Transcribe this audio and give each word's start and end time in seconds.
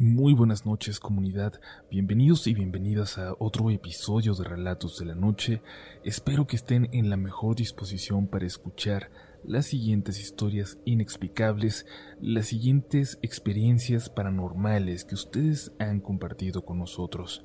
Muy 0.00 0.32
buenas 0.32 0.64
noches 0.64 1.00
comunidad, 1.00 1.60
bienvenidos 1.90 2.46
y 2.46 2.54
bienvenidas 2.54 3.18
a 3.18 3.34
otro 3.40 3.68
episodio 3.68 4.36
de 4.36 4.44
Relatos 4.44 4.96
de 5.00 5.06
la 5.06 5.16
Noche. 5.16 5.60
Espero 6.04 6.46
que 6.46 6.54
estén 6.54 6.88
en 6.92 7.10
la 7.10 7.16
mejor 7.16 7.56
disposición 7.56 8.28
para 8.28 8.46
escuchar 8.46 9.10
las 9.42 9.66
siguientes 9.66 10.20
historias 10.20 10.78
inexplicables, 10.84 11.84
las 12.20 12.46
siguientes 12.46 13.18
experiencias 13.22 14.08
paranormales 14.08 15.04
que 15.04 15.16
ustedes 15.16 15.72
han 15.80 15.98
compartido 15.98 16.64
con 16.64 16.78
nosotros. 16.78 17.44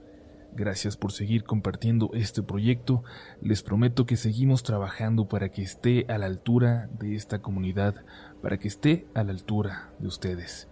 Gracias 0.56 0.96
por 0.96 1.12
seguir 1.12 1.46
compartiendo 1.46 2.12
este 2.14 2.44
proyecto. 2.44 3.04
Les 3.42 3.64
prometo 3.64 4.06
que 4.06 4.16
seguimos 4.16 4.62
trabajando 4.62 5.28
para 5.28 5.50
que 5.50 5.64
esté 5.64 6.06
a 6.08 6.20
la 6.20 6.28
altura 6.28 6.88
de 7.00 7.16
esta 7.16 7.42
comunidad, 7.42 8.06
para 8.44 8.60
que 8.60 8.68
esté 8.68 9.08
a 9.16 9.24
la 9.24 9.32
altura 9.32 9.96
de 9.98 10.08
ustedes. 10.08 10.68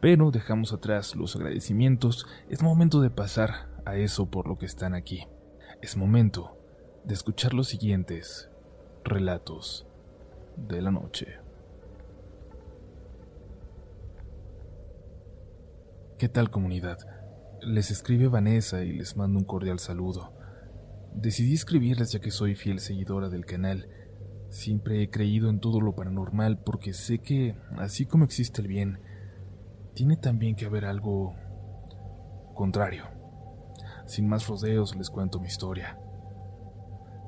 Pero 0.00 0.30
dejamos 0.30 0.72
atrás 0.72 1.16
los 1.16 1.36
agradecimientos, 1.36 2.26
es 2.48 2.62
momento 2.62 3.00
de 3.00 3.10
pasar 3.10 3.68
a 3.84 3.96
eso 3.96 4.30
por 4.30 4.48
lo 4.48 4.58
que 4.58 4.66
están 4.66 4.94
aquí. 4.94 5.26
Es 5.80 5.96
momento 5.96 6.58
de 7.04 7.14
escuchar 7.14 7.54
los 7.54 7.68
siguientes 7.68 8.50
relatos 9.04 9.86
de 10.56 10.82
la 10.82 10.90
noche. 10.90 11.38
¿Qué 16.18 16.28
tal 16.28 16.50
comunidad? 16.50 16.98
Les 17.62 17.90
escribe 17.90 18.26
Vanessa 18.26 18.82
y 18.82 18.92
les 18.92 19.16
mando 19.16 19.38
un 19.38 19.44
cordial 19.44 19.78
saludo. 19.78 20.32
Decidí 21.14 21.54
escribirles 21.54 22.12
ya 22.12 22.20
que 22.20 22.30
soy 22.30 22.56
fiel 22.56 22.80
seguidora 22.80 23.28
del 23.28 23.46
canal. 23.46 23.88
Siempre 24.50 25.02
he 25.02 25.10
creído 25.10 25.48
en 25.48 25.60
todo 25.60 25.80
lo 25.80 25.94
paranormal 25.94 26.58
porque 26.58 26.92
sé 26.92 27.20
que, 27.20 27.56
así 27.76 28.04
como 28.04 28.24
existe 28.24 28.62
el 28.62 28.68
bien, 28.68 28.98
tiene 29.98 30.16
también 30.16 30.54
que 30.54 30.64
haber 30.64 30.84
algo 30.84 31.34
contrario. 32.54 33.06
Sin 34.06 34.28
más 34.28 34.46
rodeos 34.46 34.94
les 34.94 35.10
cuento 35.10 35.40
mi 35.40 35.48
historia. 35.48 35.98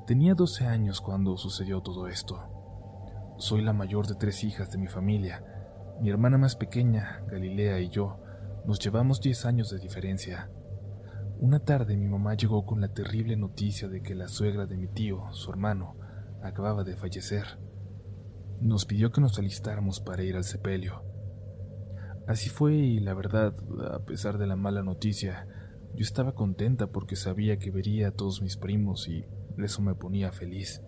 Tenía 0.07 0.35
12 0.35 0.67
años 0.67 1.01
cuando 1.01 1.35
sucedió 1.35 1.81
todo 1.81 2.07
esto. 2.07 2.39
Soy 3.39 3.61
la 3.61 3.73
mayor 3.73 4.07
de 4.07 4.15
tres 4.15 4.45
hijas 4.45 4.71
de 4.71 4.77
mi 4.77 4.87
familia. 4.87 5.43
Mi 5.99 6.09
hermana 6.09 6.37
más 6.37 6.55
pequeña, 6.55 7.25
Galilea, 7.27 7.81
y 7.81 7.89
yo 7.89 8.21
nos 8.65 8.79
llevamos 8.79 9.19
10 9.19 9.47
años 9.47 9.69
de 9.69 9.77
diferencia. 9.77 10.49
Una 11.41 11.59
tarde 11.59 11.97
mi 11.97 12.07
mamá 12.07 12.35
llegó 12.35 12.65
con 12.65 12.79
la 12.79 12.93
terrible 12.93 13.35
noticia 13.35 13.89
de 13.89 14.01
que 14.01 14.15
la 14.15 14.29
suegra 14.29 14.65
de 14.65 14.77
mi 14.77 14.87
tío, 14.87 15.25
su 15.33 15.51
hermano, 15.51 15.97
acababa 16.41 16.85
de 16.85 16.95
fallecer. 16.95 17.59
Nos 18.61 18.85
pidió 18.85 19.11
que 19.11 19.19
nos 19.19 19.37
alistáramos 19.37 19.99
para 19.99 20.23
ir 20.23 20.37
al 20.37 20.45
sepelio. 20.45 21.10
Así 22.27 22.49
fue 22.49 22.73
y 22.75 22.99
la 22.99 23.13
verdad, 23.13 23.53
a 23.91 23.99
pesar 24.05 24.37
de 24.37 24.47
la 24.47 24.55
mala 24.55 24.83
noticia, 24.83 25.47
yo 25.95 26.03
estaba 26.03 26.33
contenta 26.33 26.87
porque 26.87 27.15
sabía 27.15 27.57
que 27.57 27.71
vería 27.71 28.09
a 28.09 28.11
todos 28.11 28.41
mis 28.41 28.57
primos 28.57 29.07
y 29.07 29.25
eso 29.57 29.81
me 29.81 29.95
ponía 29.95 30.31
feliz. 30.31 30.81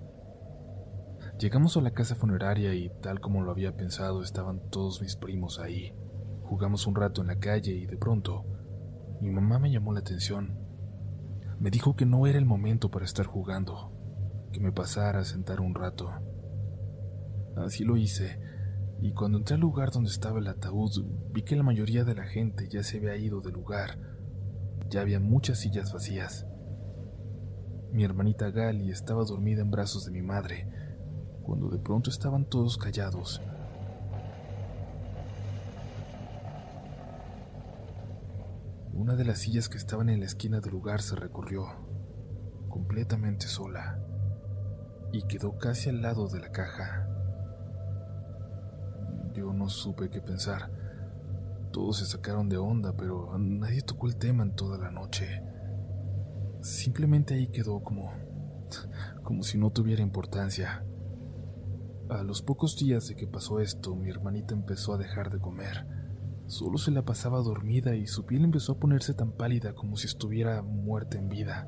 Llegamos 1.39 1.76
a 1.76 1.81
la 1.81 1.92
casa 1.92 2.16
funeraria 2.16 2.73
y 2.76 2.89
tal 3.02 3.20
como 3.20 3.42
lo 3.42 3.52
había 3.52 3.76
pensado 3.76 4.22
estaban 4.22 4.70
todos 4.70 5.02
mis 5.02 5.16
primos 5.16 5.59
ahí. 5.59 5.94
Jugamos 6.44 6.86
un 6.86 6.95
rato 6.95 7.22
en 7.22 7.28
la 7.28 7.39
calle 7.39 7.73
y 7.73 7.86
de 7.88 7.98
pronto 7.98 8.45
mi 9.20 9.31
mamá 9.31 9.58
me 9.58 9.72
llamó 9.72 9.92
la 9.94 10.02
atención. 10.02 10.59
Me 11.59 11.72
dijo 11.72 11.95
que 11.95 12.06
no 12.06 12.28
era 12.28 12.38
el 12.38 12.45
momento 12.45 12.92
para 12.92 13.06
estar 13.06 13.26
jugando, 13.26 13.92
que 14.52 14.59
me 14.59 14.72
pasara 14.72 15.20
a 15.20 15.26
sentar 15.26 15.61
un 15.61 15.73
rato. 15.73 16.11
Así 17.56 17.84
lo 17.84 17.98
hice 17.98 18.39
y 19.04 19.12
cuando 19.12 19.38
entré 19.38 19.56
al 19.56 19.59
lugar 19.59 19.92
donde 19.92 20.09
estaba 20.09 20.40
el 20.40 20.48
ataúd, 20.48 21.04
vi 21.34 21.44
que 21.44 21.58
la 21.58 21.64
mayoría 21.64 22.06
de 22.06 22.16
la 22.16 22.23
gente 22.23 22.70
ya 22.70 22.84
se 22.84 23.00
había 23.00 23.18
ido 23.18 23.42
del 23.42 23.52
lugar. 23.52 24.00
Ya 24.90 25.02
había 25.02 25.20
muchas 25.20 25.60
sillas 25.60 25.92
vacías. 25.92 26.45
Mi 27.92 28.06
hermanita 28.06 28.50
Gali 28.50 28.92
estaba 28.92 29.26
dormida 29.26 29.62
en 29.62 29.72
brazos 29.72 30.05
de 30.05 30.11
mi 30.11 30.22
madre, 30.22 30.70
cuando 31.42 31.67
de 31.67 31.80
pronto 31.80 32.10
estaban 32.10 32.45
todos 32.45 32.77
callados. 32.77 33.42
Una 38.94 39.17
de 39.17 39.26
las 39.26 39.39
sillas 39.39 39.67
que 39.67 39.77
estaban 39.77 40.08
en 40.08 40.22
la 40.22 40.27
esquina 40.27 40.61
del 40.61 40.72
lugar 40.72 41.02
se 41.02 41.17
recorrió, 41.17 41.66
completamente 42.70 43.48
sola, 43.48 44.00
y 45.11 45.23
quedó 45.23 45.58
casi 45.58 45.89
al 45.89 46.02
lado 46.02 46.30
de 46.30 46.39
la 46.39 46.54
caja. 46.54 47.13
Yo 49.33 49.52
no 49.52 49.70
supe 49.70 50.10
qué 50.10 50.21
pensar. 50.21 50.71
Todos 51.71 51.98
se 51.98 52.05
sacaron 52.05 52.49
de 52.49 52.58
onda, 52.58 52.95
pero 52.95 53.36
nadie 53.39 53.82
tocó 53.82 54.08
el 54.08 54.17
tema 54.17 54.44
en 54.44 54.55
toda 54.55 54.77
la 54.77 54.92
noche. 54.92 55.42
Simplemente 56.61 57.33
ahí 57.33 57.48
quedó 57.48 57.82
como 57.82 58.11
como 59.23 59.44
si 59.44 59.58
no 59.58 59.71
tuviera 59.71 60.02
importancia. 60.02 60.83
A 62.10 62.23
los 62.23 62.42
pocos 62.42 62.77
días 62.77 63.08
de 63.08 63.16
que 63.16 63.27
pasó 63.27 63.60
esto, 63.60 63.95
mi 63.95 64.10
hermanita 64.10 64.54
empezó 64.54 64.94
a 64.94 64.98
dejar 64.98 65.30
de 65.30 65.39
comer. 65.39 65.88
Solo 66.48 66.77
se 66.77 66.92
la 66.92 67.04
pasaba 67.04 67.39
dormida 67.39 67.95
y 67.95 68.08
su 68.08 68.26
piel 68.26 68.44
empezó 68.44 68.73
a 68.73 68.80
ponerse 68.80 69.14
tan 69.14 69.32
pálida 69.32 69.73
como 69.73 69.95
si 69.95 70.08
estuviera 70.08 70.61
muerta 70.61 71.17
en 71.17 71.30
vida. 71.30 71.67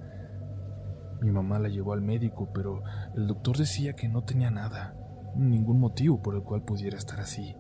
Mi 1.21 1.31
mamá 1.31 1.59
la 1.59 1.69
llevó 1.69 1.93
al 1.93 2.01
médico, 2.01 2.51
pero 2.53 2.81
el 3.15 3.27
doctor 3.27 3.57
decía 3.57 3.93
que 3.93 4.09
no 4.09 4.23
tenía 4.23 4.51
nada 4.51 4.95
ningún 5.35 5.79
motivo 5.79 6.21
por 6.21 6.35
el 6.35 6.43
cual 6.43 6.63
pudiera 6.63 6.97
estar 6.97 7.19
así. 7.19 7.55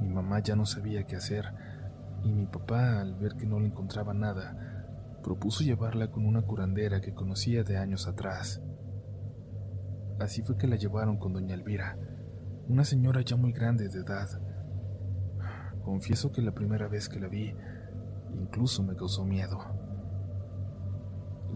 Mi 0.00 0.08
mamá 0.08 0.40
ya 0.40 0.56
no 0.56 0.66
sabía 0.66 1.04
qué 1.04 1.16
hacer 1.16 1.46
y 2.22 2.32
mi 2.32 2.46
papá, 2.46 3.00
al 3.00 3.14
ver 3.14 3.36
que 3.36 3.46
no 3.46 3.60
le 3.60 3.66
encontraba 3.66 4.14
nada, 4.14 5.18
propuso 5.22 5.64
llevarla 5.64 6.10
con 6.10 6.26
una 6.26 6.42
curandera 6.42 7.00
que 7.00 7.14
conocía 7.14 7.64
de 7.64 7.76
años 7.76 8.06
atrás. 8.06 8.62
Así 10.18 10.42
fue 10.42 10.56
que 10.56 10.66
la 10.66 10.76
llevaron 10.76 11.18
con 11.18 11.32
doña 11.32 11.54
Elvira, 11.54 11.98
una 12.68 12.84
señora 12.84 13.20
ya 13.22 13.36
muy 13.36 13.52
grande 13.52 13.88
de 13.88 14.00
edad. 14.00 14.28
Confieso 15.82 16.32
que 16.32 16.42
la 16.42 16.52
primera 16.52 16.88
vez 16.88 17.08
que 17.08 17.20
la 17.20 17.28
vi, 17.28 17.54
incluso 18.34 18.82
me 18.82 18.96
causó 18.96 19.24
miedo. 19.24 19.58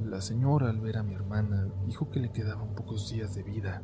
La 0.04 0.20
señora, 0.20 0.70
al 0.70 0.80
ver 0.80 0.98
a 0.98 1.02
mi 1.02 1.14
hermana, 1.14 1.68
dijo 1.86 2.10
que 2.10 2.20
le 2.20 2.30
quedaban 2.30 2.74
pocos 2.74 3.10
días 3.10 3.34
de 3.34 3.42
vida 3.42 3.82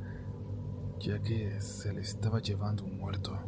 ya 1.01 1.21
que 1.21 1.61
se 1.61 1.93
le 1.93 2.01
estaba 2.01 2.41
llevando 2.41 2.85
un 2.85 2.99
muerto. 2.99 3.39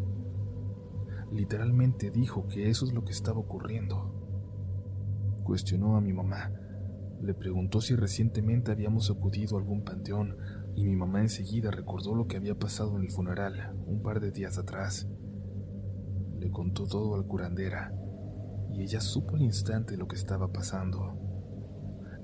Literalmente 1.33 2.11
dijo 2.11 2.47
que 2.47 2.71
eso 2.71 2.87
es 2.87 2.93
lo 2.93 3.05
que 3.05 3.13
estaba 3.13 3.39
ocurriendo. 3.39 4.15
Cuestionó 5.45 5.97
a 5.97 6.01
mi 6.01 6.13
mamá. 6.13 6.53
Le 7.21 7.35
preguntó 7.35 7.81
si 7.81 7.97
recientemente 7.97 8.71
habíamos 8.71 9.11
acudido 9.11 9.57
a 9.57 9.61
algún 9.61 9.83
panteón 9.83 10.37
y 10.77 10.85
mi 10.85 10.95
mamá 10.95 11.21
enseguida 11.21 11.71
recordó 11.71 12.15
lo 12.15 12.27
que 12.27 12.37
había 12.37 12.55
pasado 12.55 12.97
en 12.97 13.03
el 13.03 13.11
funeral 13.11 13.75
un 13.87 14.03
par 14.03 14.21
de 14.21 14.31
días 14.31 14.59
atrás. 14.59 15.09
Le 16.39 16.51
contó 16.51 16.87
todo 16.87 17.15
al 17.15 17.27
curandera 17.27 17.93
y 18.71 18.83
ella 18.83 19.01
supo 19.01 19.37
al 19.37 19.43
instante 19.43 19.97
lo 19.97 20.07
que 20.07 20.17
estaba 20.17 20.53
pasando. 20.53 21.19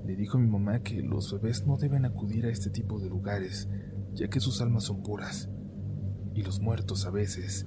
Le 0.04 0.16
dijo 0.16 0.38
a 0.38 0.40
mi 0.40 0.48
mamá 0.48 0.80
que 0.82 1.02
los 1.02 1.32
bebés 1.32 1.66
no 1.66 1.76
deben 1.76 2.04
acudir 2.04 2.46
a 2.46 2.50
este 2.50 2.70
tipo 2.70 3.00
de 3.00 3.08
lugares 3.08 3.68
ya 4.14 4.28
que 4.28 4.40
sus 4.40 4.60
almas 4.60 4.84
son 4.84 5.02
puras, 5.02 5.48
y 6.34 6.42
los 6.42 6.60
muertos 6.60 7.06
a 7.06 7.10
veces 7.10 7.66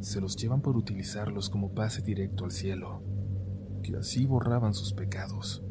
se 0.00 0.20
los 0.20 0.36
llevan 0.36 0.62
por 0.62 0.76
utilizarlos 0.76 1.50
como 1.50 1.74
pase 1.74 2.02
directo 2.02 2.44
al 2.44 2.52
cielo, 2.52 3.02
que 3.82 3.96
así 3.96 4.26
borraban 4.26 4.74
sus 4.74 4.92
pecados. 4.92 5.64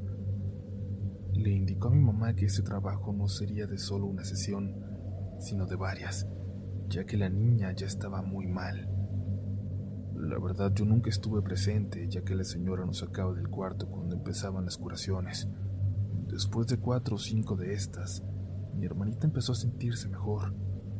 Le 1.33 1.51
indicó 1.51 1.89
a 1.89 1.91
mi 1.91 1.99
mamá 1.99 2.33
que 2.35 2.45
ese 2.45 2.63
trabajo 2.63 3.13
no 3.13 3.27
sería 3.27 3.67
de 3.67 3.77
solo 3.77 4.07
una 4.07 4.25
sesión, 4.25 4.75
sino 5.39 5.65
de 5.65 5.75
varias, 5.75 6.27
ya 6.89 7.05
que 7.05 7.17
la 7.17 7.29
niña 7.29 7.71
ya 7.73 7.85
estaba 7.85 8.21
muy 8.21 8.47
mal. 8.47 8.89
La 10.15 10.39
verdad 10.39 10.73
yo 10.73 10.83
nunca 10.83 11.09
estuve 11.09 11.41
presente, 11.41 12.07
ya 12.09 12.23
que 12.23 12.35
la 12.35 12.44
señora 12.44 12.85
nos 12.85 13.00
sacaba 13.00 13.33
del 13.33 13.50
cuarto 13.50 13.88
cuando 13.88 14.15
empezaban 14.15 14.65
las 14.65 14.77
curaciones. 14.77 15.47
Después 16.27 16.68
de 16.68 16.79
cuatro 16.79 17.15
o 17.15 17.19
cinco 17.19 17.56
de 17.56 17.74
estas, 17.74 18.24
mi 18.77 18.85
hermanita 18.85 19.25
empezó 19.25 19.53
a 19.53 19.56
sentirse 19.56 20.07
mejor, 20.07 20.53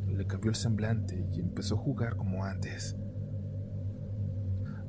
le 0.06 0.26
cambió 0.26 0.50
el 0.50 0.56
semblante 0.56 1.28
y 1.32 1.40
empezó 1.40 1.76
a 1.76 1.78
jugar 1.78 2.16
como 2.16 2.44
antes. 2.44 2.96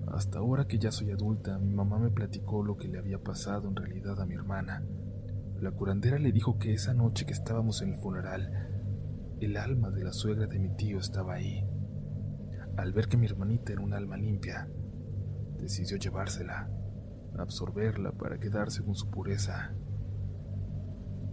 Hasta 0.07 0.39
ahora 0.39 0.65
que 0.65 0.80
ya 0.80 0.91
soy 0.91 1.12
adulta, 1.12 1.59
mi 1.59 1.71
mamá 1.71 2.00
me 2.00 2.09
platicó 2.09 2.63
lo 2.63 2.77
que 2.77 2.88
le 2.88 2.97
había 2.97 3.19
pasado 3.19 3.69
en 3.69 3.75
realidad 3.75 4.19
a 4.19 4.25
mi 4.25 4.33
hermana. 4.33 4.83
La 5.59 5.71
curandera 5.71 6.18
le 6.18 6.31
dijo 6.31 6.57
que 6.57 6.74
esa 6.74 6.95
noche 6.95 7.25
que 7.25 7.33
estábamos 7.33 7.81
en 7.83 7.89
el 7.89 7.97
funeral, 7.97 8.50
el 9.39 9.56
alma 9.56 9.91
de 9.91 10.03
la 10.03 10.12
suegra 10.12 10.47
de 10.47 10.57
mi 10.57 10.75
tío 10.75 11.00
estaba 11.00 11.36
ahí. 11.36 11.63
Al 12.75 12.91
ver 12.91 13.07
que 13.07 13.18
mi 13.18 13.27
hermanita 13.27 13.71
era 13.71 13.81
un 13.81 13.94
alma 13.94 14.18
limpia, 14.18 14.68
decidió 15.59 15.97
llevársela, 15.97 16.69
absorberla 17.38 18.12
para 18.13 18.39
quedarse 18.39 18.83
con 18.83 18.95
su 18.95 19.12
pureza. 19.12 19.75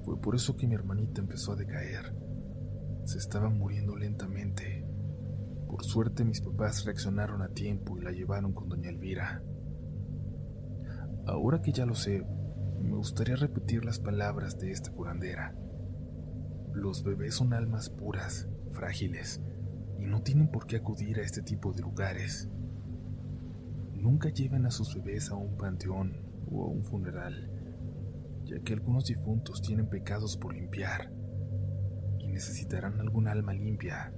Fue 0.06 0.20
por 0.20 0.36
eso 0.36 0.56
que 0.56 0.68
mi 0.68 0.76
hermanita 0.76 1.20
empezó 1.20 1.50
a 1.50 1.56
decaer. 1.56 2.14
Se 3.06 3.18
estaba 3.18 3.50
muriendo 3.50 3.96
lentamente. 3.96 4.86
Por 5.66 5.82
suerte 5.82 6.24
mis 6.24 6.40
papás 6.40 6.84
reaccionaron 6.84 7.42
a 7.42 7.48
tiempo 7.48 7.98
y 7.98 8.02
la 8.02 8.12
llevaron 8.12 8.52
con 8.52 8.68
doña 8.68 8.88
Elvira. 8.88 9.42
Ahora 11.26 11.60
que 11.60 11.72
ya 11.72 11.84
lo 11.86 11.96
sé, 11.96 12.24
me 12.80 12.94
gustaría 12.94 13.34
repetir 13.34 13.84
las 13.84 13.98
palabras 13.98 14.56
de 14.60 14.70
esta 14.70 14.92
curandera. 14.92 15.56
Los 16.72 17.02
bebés 17.02 17.34
son 17.34 17.52
almas 17.52 17.90
puras, 17.90 18.48
frágiles, 18.70 19.42
y 19.98 20.06
no 20.06 20.22
tienen 20.22 20.52
por 20.52 20.68
qué 20.68 20.76
acudir 20.76 21.18
a 21.18 21.24
este 21.24 21.42
tipo 21.42 21.72
de 21.72 21.82
lugares. 21.82 22.48
Nunca 23.92 24.28
lleven 24.28 24.66
a 24.66 24.70
sus 24.70 24.94
bebés 24.94 25.32
a 25.32 25.34
un 25.34 25.56
panteón 25.56 26.22
o 26.48 26.62
a 26.62 26.68
un 26.68 26.84
funeral, 26.84 27.55
ya 28.46 28.60
que 28.60 28.74
algunos 28.74 29.06
difuntos 29.06 29.60
tienen 29.60 29.88
pecados 29.88 30.36
por 30.36 30.54
limpiar 30.54 31.12
y 32.20 32.28
necesitarán 32.28 33.00
algún 33.00 33.26
alma 33.26 33.52
limpia 33.52 34.14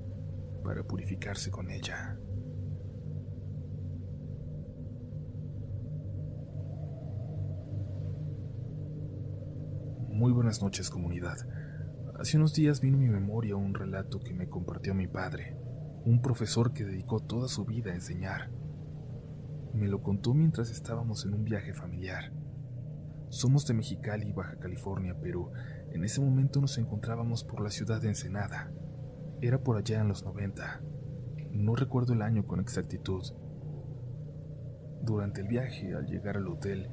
para 0.62 0.84
purificarse 0.84 1.50
con 1.50 1.70
ella. 1.70 2.18
Muy 10.10 10.32
buenas 10.32 10.60
noches 10.62 10.90
comunidad. 10.90 11.36
Hace 12.18 12.36
unos 12.36 12.52
días 12.52 12.80
vino 12.80 12.98
a 12.98 13.00
mi 13.00 13.08
memoria 13.08 13.56
un 13.56 13.72
relato 13.72 14.18
que 14.18 14.34
me 14.34 14.48
compartió 14.48 14.94
mi 14.94 15.06
padre, 15.06 15.56
un 16.04 16.20
profesor 16.20 16.74
que 16.74 16.84
dedicó 16.84 17.20
toda 17.20 17.48
su 17.48 17.64
vida 17.64 17.92
a 17.92 17.94
enseñar. 17.94 18.50
Me 19.72 19.88
lo 19.88 20.02
contó 20.02 20.34
mientras 20.34 20.70
estábamos 20.70 21.24
en 21.24 21.34
un 21.34 21.44
viaje 21.44 21.72
familiar. 21.72 22.32
Somos 23.30 23.66
de 23.66 23.74
Mexicali, 23.74 24.32
Baja 24.32 24.56
California, 24.56 25.14
pero 25.20 25.52
en 25.92 26.04
ese 26.04 26.20
momento 26.20 26.60
nos 26.60 26.78
encontrábamos 26.78 27.44
por 27.44 27.62
la 27.62 27.70
ciudad 27.70 28.00
de 28.00 28.08
Ensenada. 28.08 28.72
Era 29.42 29.62
por 29.62 29.76
allá 29.76 30.00
en 30.00 30.08
los 30.08 30.24
90. 30.24 30.80
No 31.52 31.76
recuerdo 31.76 32.14
el 32.14 32.22
año 32.22 32.46
con 32.46 32.58
exactitud. 32.58 33.22
Durante 35.02 35.42
el 35.42 35.48
viaje, 35.48 35.94
al 35.94 36.06
llegar 36.06 36.38
al 36.38 36.48
hotel, 36.48 36.88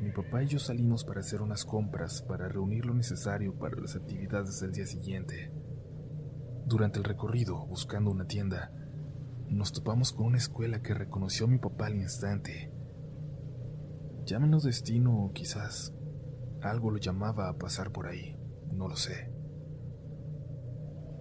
mi 0.00 0.10
papá 0.10 0.42
y 0.42 0.48
yo 0.48 0.58
salimos 0.58 1.04
para 1.04 1.20
hacer 1.20 1.40
unas 1.40 1.64
compras 1.64 2.20
para 2.22 2.48
reunir 2.48 2.84
lo 2.84 2.92
necesario 2.92 3.56
para 3.56 3.80
las 3.80 3.96
actividades 3.96 4.60
del 4.60 4.72
día 4.72 4.86
siguiente. 4.86 5.52
Durante 6.66 6.98
el 6.98 7.04
recorrido, 7.04 7.64
buscando 7.66 8.10
una 8.10 8.26
tienda, 8.26 8.72
nos 9.48 9.72
topamos 9.72 10.12
con 10.12 10.26
una 10.26 10.38
escuela 10.38 10.82
que 10.82 10.94
reconoció 10.94 11.46
a 11.46 11.48
mi 11.48 11.58
papá 11.58 11.86
al 11.86 11.94
instante. 11.94 12.75
Llámenos 14.26 14.64
destino 14.64 15.24
o 15.24 15.32
quizás 15.32 15.94
algo 16.60 16.90
lo 16.90 16.98
llamaba 16.98 17.48
a 17.48 17.56
pasar 17.56 17.92
por 17.92 18.06
ahí, 18.06 18.36
no 18.72 18.88
lo 18.88 18.96
sé. 18.96 19.32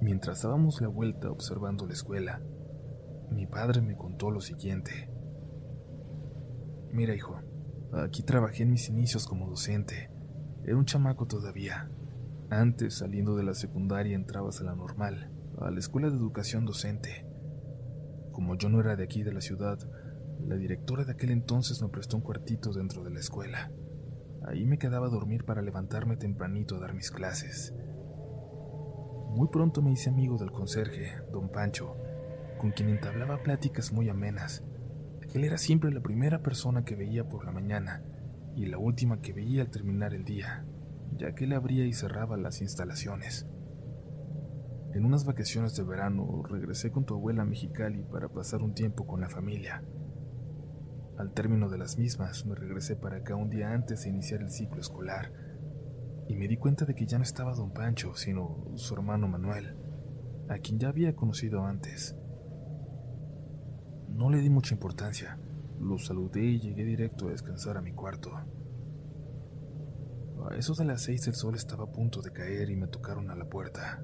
Mientras 0.02 0.42
dábamos 0.42 0.82
la 0.82 0.90
vuelta 0.90 1.32
observando 1.32 1.88
la 1.88 1.94
escuela, 1.94 2.42
mi 3.32 3.48
padre 3.48 3.82
me 3.82 3.96
contó 3.96 4.30
lo 4.32 4.42
siguiente. 4.42 5.10
Mira, 6.92 7.16
hijo, 7.16 7.40
Aquí 8.04 8.24
trabajé 8.24 8.64
en 8.64 8.72
mis 8.72 8.90
inicios 8.90 9.26
como 9.26 9.48
docente. 9.48 10.10
Era 10.66 10.76
un 10.76 10.84
chamaco 10.84 11.28
todavía. 11.28 11.90
Antes, 12.50 12.96
saliendo 12.96 13.38
de 13.38 13.44
la 13.44 13.54
secundaria, 13.54 14.16
entrabas 14.16 14.60
a 14.60 14.66
la 14.66 14.76
normal, 14.76 15.32
a 15.60 15.72
la 15.72 15.80
escuela 15.80 16.10
de 16.10 16.18
educación 16.18 16.66
docente. 16.66 17.26
Como 18.34 18.58
yo 18.58 18.68
no 18.68 18.82
era 18.82 18.98
de 18.98 19.06
aquí 19.06 19.24
de 19.24 19.32
la 19.32 19.40
ciudad, 19.40 19.80
la 20.46 20.56
directora 20.56 21.04
de 21.04 21.14
aquel 21.14 21.32
entonces 21.32 21.82
me 21.82 21.90
prestó 21.90 22.18
un 22.18 22.24
cuartito 22.24 22.72
dentro 22.72 23.04
de 23.04 23.12
la 23.12 23.20
escuela. 23.20 23.72
Ahí 24.48 24.66
me 24.66 24.78
quedaba 24.78 25.08
a 25.08 25.12
dormir 25.12 25.46
para 25.46 25.62
levantarme 25.62 26.18
tempranito 26.18 26.76
a 26.76 26.80
dar 26.80 26.94
mis 26.94 27.12
clases. 27.12 27.74
Muy 29.30 29.50
pronto 29.52 29.82
me 29.82 29.92
hice 29.92 30.10
amigo 30.10 30.38
del 30.38 30.52
conserje, 30.52 31.14
don 31.32 31.50
Pancho, 31.50 31.96
con 32.60 32.72
quien 32.72 32.90
entablaba 32.90 33.44
pláticas 33.44 33.92
muy 33.92 34.08
amenas 34.10 34.64
él 35.36 35.44
era 35.44 35.58
siempre 35.58 35.92
la 35.92 36.00
primera 36.00 36.42
persona 36.42 36.86
que 36.86 36.96
veía 36.96 37.28
por 37.28 37.44
la 37.44 37.52
mañana 37.52 38.02
y 38.56 38.68
la 38.68 38.78
última 38.78 39.20
que 39.20 39.34
veía 39.34 39.64
al 39.64 39.70
terminar 39.70 40.14
el 40.14 40.24
día, 40.24 40.66
ya 41.18 41.36
que 41.36 41.44
él 41.44 41.52
abría 41.52 41.86
y 41.86 41.92
cerraba 41.92 42.38
las 42.38 42.62
instalaciones. 42.62 43.46
En 44.94 45.04
unas 45.04 45.26
vacaciones 45.26 45.76
de 45.76 45.84
verano 45.84 46.42
regresé 46.44 46.90
con 46.90 47.04
tu 47.04 47.16
abuela 47.16 47.42
a 47.42 47.46
Mexicali 47.46 48.02
para 48.04 48.30
pasar 48.30 48.62
un 48.62 48.74
tiempo 48.74 49.06
con 49.06 49.20
la 49.20 49.28
familia. 49.28 49.84
Al 51.18 51.32
término 51.32 51.70
de 51.70 51.78
las 51.78 51.98
mismas 51.98 52.46
me 52.46 52.56
regresé 52.56 52.98
para 52.98 53.18
acá 53.18 53.36
un 53.36 53.50
día 53.50 53.72
antes 53.72 54.04
de 54.04 54.10
iniciar 54.10 54.42
el 54.42 54.52
ciclo 54.52 54.82
escolar 54.82 55.32
y 56.28 56.36
me 56.36 56.48
di 56.48 56.58
cuenta 56.58 56.86
de 56.86 56.94
que 56.94 57.06
ya 57.06 57.18
no 57.18 57.24
estaba 57.24 57.54
don 57.54 57.72
Pancho, 57.72 58.16
sino 58.16 58.66
su 58.76 58.94
hermano 58.96 59.28
Manuel, 59.28 59.78
a 60.50 60.58
quien 60.58 60.80
ya 60.80 60.90
había 60.90 61.16
conocido 61.16 61.64
antes. 61.64 62.16
No 64.10 64.30
le 64.30 64.40
di 64.40 64.50
mucha 64.50 64.74
importancia. 64.74 65.40
Lo 65.80 65.98
saludé 66.00 66.44
y 66.44 66.60
llegué 66.60 66.84
directo 66.84 67.28
a 67.28 67.32
descansar 67.32 67.78
a 67.78 67.82
mi 67.82 67.94
cuarto. 67.94 68.32
A 70.50 70.56
eso 70.58 70.74
de 70.74 70.86
las 70.86 71.04
seis 71.04 71.28
el 71.28 71.36
sol 71.36 71.56
estaba 71.56 71.86
a 71.86 71.92
punto 71.92 72.22
de 72.22 72.32
caer 72.32 72.70
y 72.70 72.76
me 72.76 72.88
tocaron 72.88 73.30
a 73.30 73.36
la 73.36 73.46
puerta. 73.46 74.04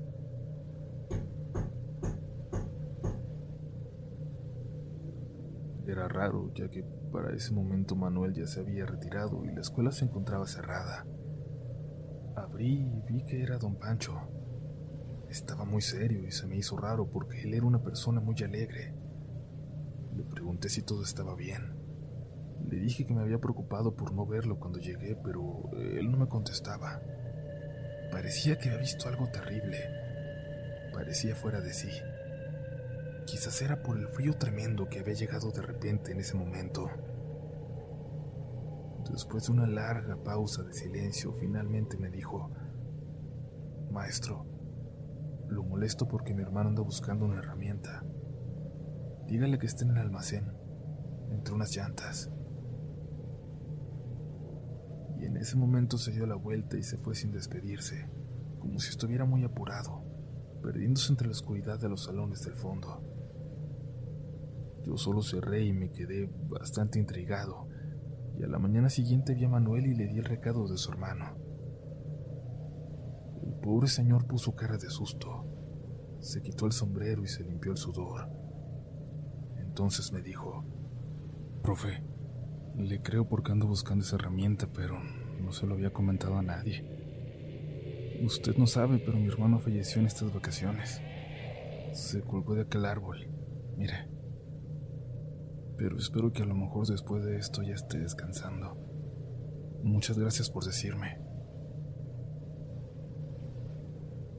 Era 5.88 6.08
raro, 6.08 6.54
ya 6.54 6.70
que 6.70 6.84
para 7.12 7.36
ese 7.36 7.54
momento 7.54 7.96
Manuel 7.96 8.34
ya 8.34 8.48
se 8.48 8.62
había 8.62 8.86
retirado 8.86 9.44
y 9.46 9.54
la 9.54 9.62
escuela 9.62 9.92
se 9.92 10.06
encontraba 10.06 10.48
cerrada. 10.48 11.06
Abrí 12.36 12.88
y 12.88 13.02
vi 13.02 13.26
que 13.26 13.44
era 13.44 13.58
don 13.58 13.76
Pancho. 13.76 14.14
Estaba 15.30 15.66
muy 15.66 15.82
serio 15.82 16.26
y 16.28 16.32
se 16.32 16.48
me 16.48 16.58
hizo 16.58 16.78
raro 16.78 17.10
porque 17.10 17.42
él 17.44 17.54
era 17.54 17.66
una 17.66 17.84
persona 17.84 18.22
muy 18.22 18.36
alegre. 18.44 18.96
Le 20.16 20.24
pregunté 20.24 20.70
si 20.70 20.82
todo 20.82 21.04
estaba 21.04 21.36
bien. 21.36 21.76
Le 22.70 22.78
dije 22.78 23.06
que 23.06 23.14
me 23.14 23.22
había 23.22 23.40
preocupado 23.40 23.96
por 23.96 24.14
no 24.14 24.26
verlo 24.26 24.60
cuando 24.60 24.80
llegué, 24.80 25.18
pero 25.24 25.70
él 25.74 26.10
no 26.12 26.18
me 26.18 26.28
contestaba. 26.28 27.02
Parecía 28.12 28.58
que 28.58 28.70
había 28.70 28.82
visto 28.82 29.08
algo 29.08 29.30
terrible. 29.30 29.78
Parecía 30.94 31.36
fuera 31.36 31.62
de 31.62 31.74
sí. 31.74 31.90
Quizás 33.26 33.62
era 33.62 33.82
por 33.82 33.98
el 33.98 34.08
frío 34.08 34.34
tremendo 34.34 34.90
que 34.90 35.00
había 35.00 35.14
llegado 35.14 35.52
de 35.52 35.62
repente 35.62 36.12
en 36.12 36.20
ese 36.20 36.36
momento. 36.36 36.90
Después 39.10 39.46
de 39.46 39.52
una 39.52 39.68
larga 39.68 40.16
pausa 40.24 40.64
de 40.64 40.74
silencio, 40.74 41.34
finalmente 41.34 41.98
me 41.98 42.10
dijo, 42.10 42.52
Maestro, 43.92 44.46
lo 45.50 45.64
molesto 45.64 46.08
porque 46.08 46.34
mi 46.34 46.42
hermano 46.42 46.70
anda 46.70 46.82
buscando 46.82 47.26
una 47.26 47.40
herramienta. 47.40 48.06
Dígale 49.28 49.60
que 49.60 49.66
esté 49.66 49.84
en 49.84 49.92
el 49.92 49.98
almacén, 49.98 50.52
entre 51.30 51.54
unas 51.54 51.76
llantas. 51.76 52.32
Y 55.20 55.26
en 55.26 55.38
ese 55.38 55.58
momento 55.58 55.98
se 55.98 56.12
dio 56.12 56.26
la 56.26 56.36
vuelta 56.36 56.78
y 56.78 56.84
se 56.84 56.98
fue 56.98 57.16
sin 57.16 57.32
despedirse, 57.32 58.10
como 58.60 58.80
si 58.80 58.90
estuviera 58.90 59.26
muy 59.26 59.44
apurado, 59.44 60.04
perdiéndose 60.64 61.12
entre 61.12 61.28
la 61.28 61.34
oscuridad 61.34 61.80
de 61.80 61.90
los 61.90 62.06
salones 62.06 62.42
del 62.44 62.56
fondo. 62.56 63.11
Yo 64.86 64.98
solo 64.98 65.22
cerré 65.22 65.66
y 65.66 65.74
me 65.74 65.92
quedé 65.92 66.30
bastante 66.50 67.00
intrigado, 67.00 67.68
y 68.40 68.44
a 68.44 68.48
la 68.48 68.58
mañana 68.58 68.90
siguiente 68.90 69.36
vi 69.36 69.46
a 69.46 69.50
Manuel 69.50 69.86
y 69.86 69.96
le 69.96 70.08
di 70.08 70.18
el 70.18 70.26
recado 70.26 70.68
de 70.68 70.78
su 70.78 70.92
hermano. 70.92 71.38
El 73.44 73.54
pobre 73.62 73.88
señor 73.88 74.26
puso 74.26 74.56
cara 74.56 74.78
de 74.78 74.90
susto, 74.90 75.46
se 76.20 76.42
quitó 76.42 76.66
el 76.66 76.72
sombrero 76.72 77.24
y 77.24 77.28
se 77.28 77.44
limpió 77.44 77.72
el 77.72 77.78
sudor. 77.78 78.28
Entonces 79.60 80.12
me 80.12 80.22
dijo, 80.22 80.66
Profe, 81.62 82.04
le 82.76 83.02
creo 83.02 83.28
porque 83.28 83.52
ando 83.52 83.68
buscando 83.68 84.04
esa 84.04 84.16
herramienta, 84.16 84.68
pero 84.74 85.00
no 85.42 85.52
se 85.52 85.68
lo 85.68 85.76
había 85.76 85.94
comentado 85.94 86.38
a 86.38 86.42
nadie. 86.42 86.84
Usted 88.24 88.56
no 88.58 88.68
sabe, 88.68 89.00
pero 89.00 89.18
mi 89.18 89.28
hermano 89.28 89.60
falleció 89.60 90.00
en 90.00 90.08
estas 90.08 90.34
vacaciones. 90.34 91.02
Se 91.94 92.22
colgó 92.22 92.56
de 92.56 92.62
aquel 92.62 92.86
árbol. 92.86 93.28
Mire. 93.78 94.21
Pero 95.82 95.98
espero 95.98 96.32
que 96.32 96.44
a 96.44 96.46
lo 96.46 96.54
mejor 96.54 96.86
después 96.86 97.24
de 97.24 97.38
esto 97.38 97.64
ya 97.64 97.74
esté 97.74 97.98
descansando. 97.98 98.78
Muchas 99.84 100.20
gracias 100.20 100.52
por 100.52 100.64
decirme. 100.64 101.18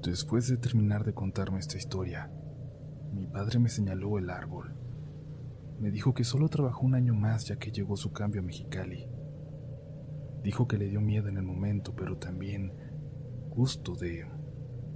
Después 0.04 0.46
de 0.46 0.58
terminar 0.58 1.02
de 1.02 1.14
contarme 1.14 1.58
esta 1.58 1.78
historia, 1.78 2.30
mi 3.12 3.26
padre 3.26 3.58
me 3.58 3.68
señaló 3.68 4.18
el 4.18 4.30
árbol 4.30 4.82
me 5.82 5.90
dijo 5.90 6.14
que 6.14 6.22
solo 6.22 6.48
trabajó 6.48 6.86
un 6.86 6.94
año 6.94 7.12
más 7.12 7.46
ya 7.46 7.56
que 7.56 7.72
llegó 7.72 7.96
su 7.96 8.12
cambio 8.12 8.40
a 8.40 8.44
Mexicali. 8.44 9.08
Dijo 10.44 10.68
que 10.68 10.78
le 10.78 10.88
dio 10.88 11.00
miedo 11.00 11.28
en 11.28 11.38
el 11.38 11.42
momento, 11.42 11.92
pero 11.96 12.18
también 12.18 12.72
gusto 13.48 13.96
de, 13.96 14.24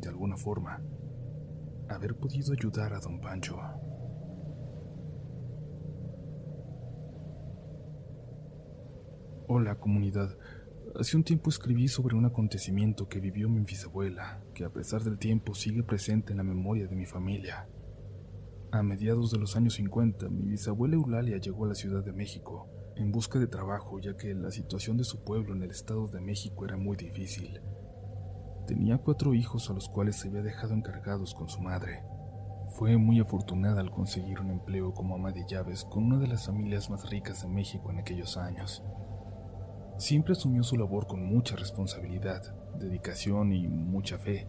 de 0.00 0.08
alguna 0.08 0.36
forma, 0.36 0.80
haber 1.88 2.14
podido 2.16 2.52
ayudar 2.52 2.92
a 2.92 3.00
don 3.00 3.20
Pancho. 3.20 3.58
Hola 9.48 9.76
comunidad. 9.76 10.36
Hace 10.98 11.16
un 11.16 11.22
tiempo 11.22 11.50
escribí 11.50 11.86
sobre 11.86 12.16
un 12.16 12.24
acontecimiento 12.24 13.08
que 13.08 13.20
vivió 13.20 13.48
mi 13.48 13.60
bisabuela, 13.60 14.42
que 14.54 14.64
a 14.64 14.72
pesar 14.72 15.04
del 15.04 15.18
tiempo 15.20 15.54
sigue 15.54 15.84
presente 15.84 16.32
en 16.32 16.38
la 16.38 16.42
memoria 16.42 16.88
de 16.88 16.96
mi 16.96 17.06
familia. 17.06 17.68
A 18.72 18.82
mediados 18.82 19.30
de 19.30 19.38
los 19.38 19.54
años 19.54 19.74
50, 19.74 20.30
mi 20.30 20.46
bisabuela 20.46 20.96
Eulalia 20.96 21.36
llegó 21.36 21.64
a 21.64 21.68
la 21.68 21.76
Ciudad 21.76 22.04
de 22.04 22.12
México 22.12 22.68
en 22.96 23.12
busca 23.12 23.38
de 23.38 23.46
trabajo, 23.46 24.00
ya 24.00 24.16
que 24.16 24.34
la 24.34 24.50
situación 24.50 24.96
de 24.96 25.04
su 25.04 25.22
pueblo 25.22 25.54
en 25.54 25.62
el 25.62 25.70
Estado 25.70 26.08
de 26.08 26.20
México 26.20 26.64
era 26.64 26.76
muy 26.76 26.96
difícil. 26.96 27.60
Tenía 28.66 28.98
cuatro 28.98 29.32
hijos 29.32 29.70
a 29.70 29.74
los 29.74 29.88
cuales 29.88 30.16
se 30.16 30.26
había 30.26 30.42
dejado 30.42 30.74
encargados 30.74 31.34
con 31.34 31.48
su 31.48 31.60
madre. 31.60 32.02
Fue 32.70 32.96
muy 32.96 33.20
afortunada 33.20 33.80
al 33.80 33.92
conseguir 33.92 34.40
un 34.40 34.50
empleo 34.50 34.92
como 34.92 35.14
ama 35.14 35.30
de 35.30 35.46
llaves 35.48 35.84
con 35.84 36.02
una 36.02 36.18
de 36.18 36.26
las 36.26 36.46
familias 36.46 36.90
más 36.90 37.08
ricas 37.08 37.42
de 37.42 37.48
México 37.48 37.92
en 37.92 38.00
aquellos 38.00 38.36
años. 38.36 38.82
Siempre 39.98 40.32
asumió 40.32 40.62
su 40.62 40.76
labor 40.76 41.06
con 41.06 41.24
mucha 41.24 41.56
responsabilidad, 41.56 42.54
dedicación 42.78 43.52
y 43.52 43.66
mucha 43.66 44.18
fe, 44.18 44.46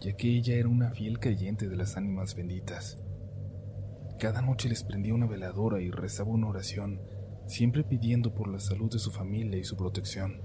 ya 0.00 0.14
que 0.14 0.36
ella 0.36 0.54
era 0.54 0.68
una 0.68 0.92
fiel 0.92 1.18
creyente 1.18 1.68
de 1.68 1.76
las 1.76 1.96
ánimas 1.96 2.36
benditas. 2.36 3.02
Cada 4.20 4.40
noche 4.40 4.68
les 4.68 4.84
prendía 4.84 5.14
una 5.14 5.26
veladora 5.26 5.80
y 5.80 5.90
rezaba 5.90 6.30
una 6.30 6.46
oración, 6.46 7.00
siempre 7.46 7.82
pidiendo 7.82 8.34
por 8.34 8.48
la 8.48 8.60
salud 8.60 8.90
de 8.92 9.00
su 9.00 9.10
familia 9.10 9.58
y 9.58 9.64
su 9.64 9.76
protección. 9.76 10.42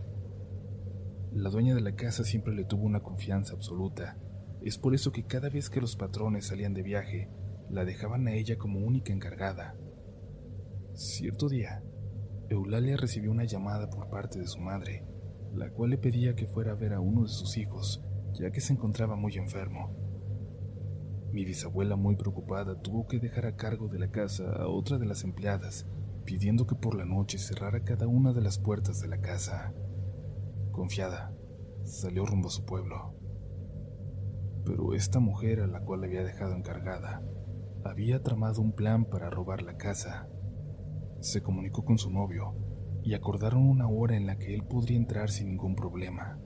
La 1.32 1.52
dueña 1.52 1.76
de 1.76 1.82
la 1.82 1.96
casa 1.96 2.24
siempre 2.24 2.56
le 2.56 2.66
tuvo 2.66 2.86
una 2.86 3.02
confianza 3.02 3.54
absoluta. 3.54 4.18
Es 4.64 4.80
por 4.80 4.96
eso 4.96 5.12
que 5.12 5.28
cada 5.28 5.50
vez 5.50 5.70
que 5.70 5.80
los 5.80 5.96
patrones 5.96 6.48
salían 6.48 6.74
de 6.74 6.82
viaje, 6.82 7.30
la 7.70 7.86
dejaban 7.86 8.28
a 8.28 8.34
ella 8.34 8.58
como 8.58 8.80
única 8.80 9.14
encargada. 9.14 9.76
Cierto 10.96 11.48
día, 11.48 11.84
Eulalia 12.50 12.98
recibió 12.98 13.32
una 13.32 13.46
llamada 13.46 13.90
por 13.90 14.10
parte 14.10 14.40
de 14.40 14.48
su 14.48 14.60
madre, 14.60 15.06
la 15.54 15.72
cual 15.72 15.92
le 15.92 15.98
pedía 15.98 16.36
que 16.36 16.48
fuera 16.48 16.72
a 16.72 16.76
ver 16.76 16.94
a 16.94 17.00
uno 17.00 17.24
de 17.24 17.30
sus 17.30 17.58
hijos, 17.58 18.04
ya 18.34 18.52
que 18.52 18.62
se 18.62 18.74
encontraba 18.74 19.16
muy 19.16 19.38
enfermo. 19.38 19.96
Mi 21.32 21.46
bisabuela, 21.46 21.96
muy 21.96 22.16
preocupada, 22.16 22.82
tuvo 22.82 23.08
que 23.08 23.20
dejar 23.20 23.46
a 23.46 23.56
cargo 23.56 23.88
de 23.88 24.00
la 24.00 24.10
casa 24.10 24.52
a 24.52 24.68
otra 24.68 24.98
de 24.98 25.06
las 25.06 25.24
empleadas, 25.24 25.86
pidiendo 26.26 26.66
que 26.66 26.76
por 26.76 26.96
la 26.96 27.06
noche 27.06 27.38
cerrara 27.38 27.84
cada 27.84 28.08
una 28.08 28.34
de 28.34 28.42
las 28.42 28.58
puertas 28.58 29.00
de 29.00 29.08
la 29.08 29.22
casa. 29.22 29.74
Confiada, 30.72 31.36
salió 31.84 32.26
rumbo 32.26 32.48
a 32.48 32.52
su 32.52 32.66
pueblo. 32.66 33.14
Pero 34.66 34.94
esta 34.94 35.20
mujer 35.20 35.62
a 35.62 35.68
la 35.68 35.82
cual 35.82 36.04
había 36.04 36.24
dejado 36.24 36.56
encargada 36.56 37.22
había 37.84 38.22
tramado 38.22 38.62
un 38.62 38.74
plan 38.74 39.06
para 39.06 39.30
robar 39.30 39.62
la 39.62 39.78
casa. 39.78 40.28
Se 41.22 41.42
comunicó 41.42 41.84
con 41.84 41.98
su 41.98 42.10
novio 42.10 42.56
y 43.04 43.14
acordaron 43.14 43.68
una 43.68 43.88
hora 43.88 44.16
en 44.16 44.26
la 44.26 44.38
que 44.38 44.54
él 44.54 44.64
podría 44.64 44.98
entrar 44.98 45.30
sin 45.30 45.48
ningún 45.48 45.76
problema. 45.76 46.40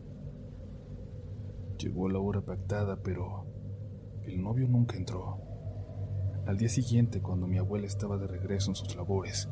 Llegó 1.77 2.09
la 2.09 2.19
hora 2.19 2.41
pactada, 2.41 3.01
pero 3.03 3.45
el 4.23 4.41
novio 4.41 4.67
nunca 4.67 4.97
entró. 4.97 5.41
Al 6.47 6.57
día 6.57 6.69
siguiente, 6.69 7.21
cuando 7.21 7.47
mi 7.47 7.57
abuela 7.57 7.85
estaba 7.85 8.17
de 8.17 8.27
regreso 8.27 8.71
en 8.71 8.75
sus 8.75 8.95
labores, 8.95 9.49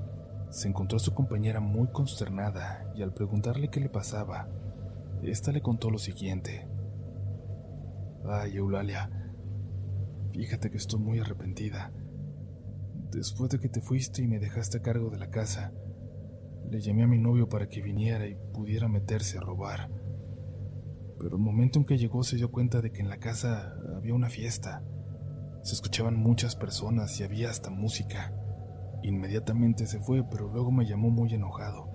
se 0.50 0.68
encontró 0.68 0.98
a 0.98 1.00
su 1.00 1.14
compañera 1.14 1.60
muy 1.60 1.90
consternada 1.90 2.92
y 2.96 3.02
al 3.02 3.14
preguntarle 3.14 3.70
qué 3.70 3.80
le 3.80 3.90
pasaba, 3.90 4.50
esta 5.24 5.52
le 5.52 5.62
contó 5.62 5.90
lo 5.90 6.00
siguiente. 6.00 6.68
Ay, 8.26 8.58
Eulalia, 8.58 9.10
fíjate 10.32 10.72
que 10.72 10.78
estoy 10.78 11.00
muy 11.00 11.20
arrepentida. 11.20 11.92
Después 13.12 13.50
de 13.50 13.60
que 13.60 13.68
te 13.68 13.82
fuiste 13.82 14.22
y 14.22 14.28
me 14.28 14.40
dejaste 14.40 14.78
a 14.78 14.82
cargo 14.82 15.10
de 15.10 15.20
la 15.20 15.30
casa, 15.30 15.74
le 16.70 16.80
llamé 16.80 17.04
a 17.04 17.08
mi 17.08 17.18
novio 17.18 17.50
para 17.50 17.68
que 17.68 17.82
viniera 17.82 18.26
y 18.26 18.38
pudiera 18.54 18.88
meterse 18.88 19.38
a 19.38 19.42
robar. 19.42 19.90
Pero 21.20 21.36
el 21.36 21.42
momento 21.44 21.78
en 21.78 21.86
que 21.86 21.98
llegó 21.98 22.24
se 22.24 22.38
dio 22.38 22.52
cuenta 22.52 22.80
de 22.80 22.94
que 22.94 23.02
en 23.02 23.10
la 23.10 23.18
casa 23.18 23.76
había 23.98 24.14
una 24.14 24.30
fiesta. 24.30 24.82
Se 25.62 25.76
escuchaban 25.76 26.16
muchas 26.16 26.56
personas 26.56 27.20
y 27.20 27.24
había 27.24 27.50
hasta 27.50 27.70
música. 27.70 28.34
Inmediatamente 29.04 29.88
se 29.88 30.00
fue, 30.00 30.24
pero 30.24 30.48
luego 30.48 30.72
me 30.72 30.86
llamó 30.86 31.10
muy 31.10 31.34
enojado 31.34 31.90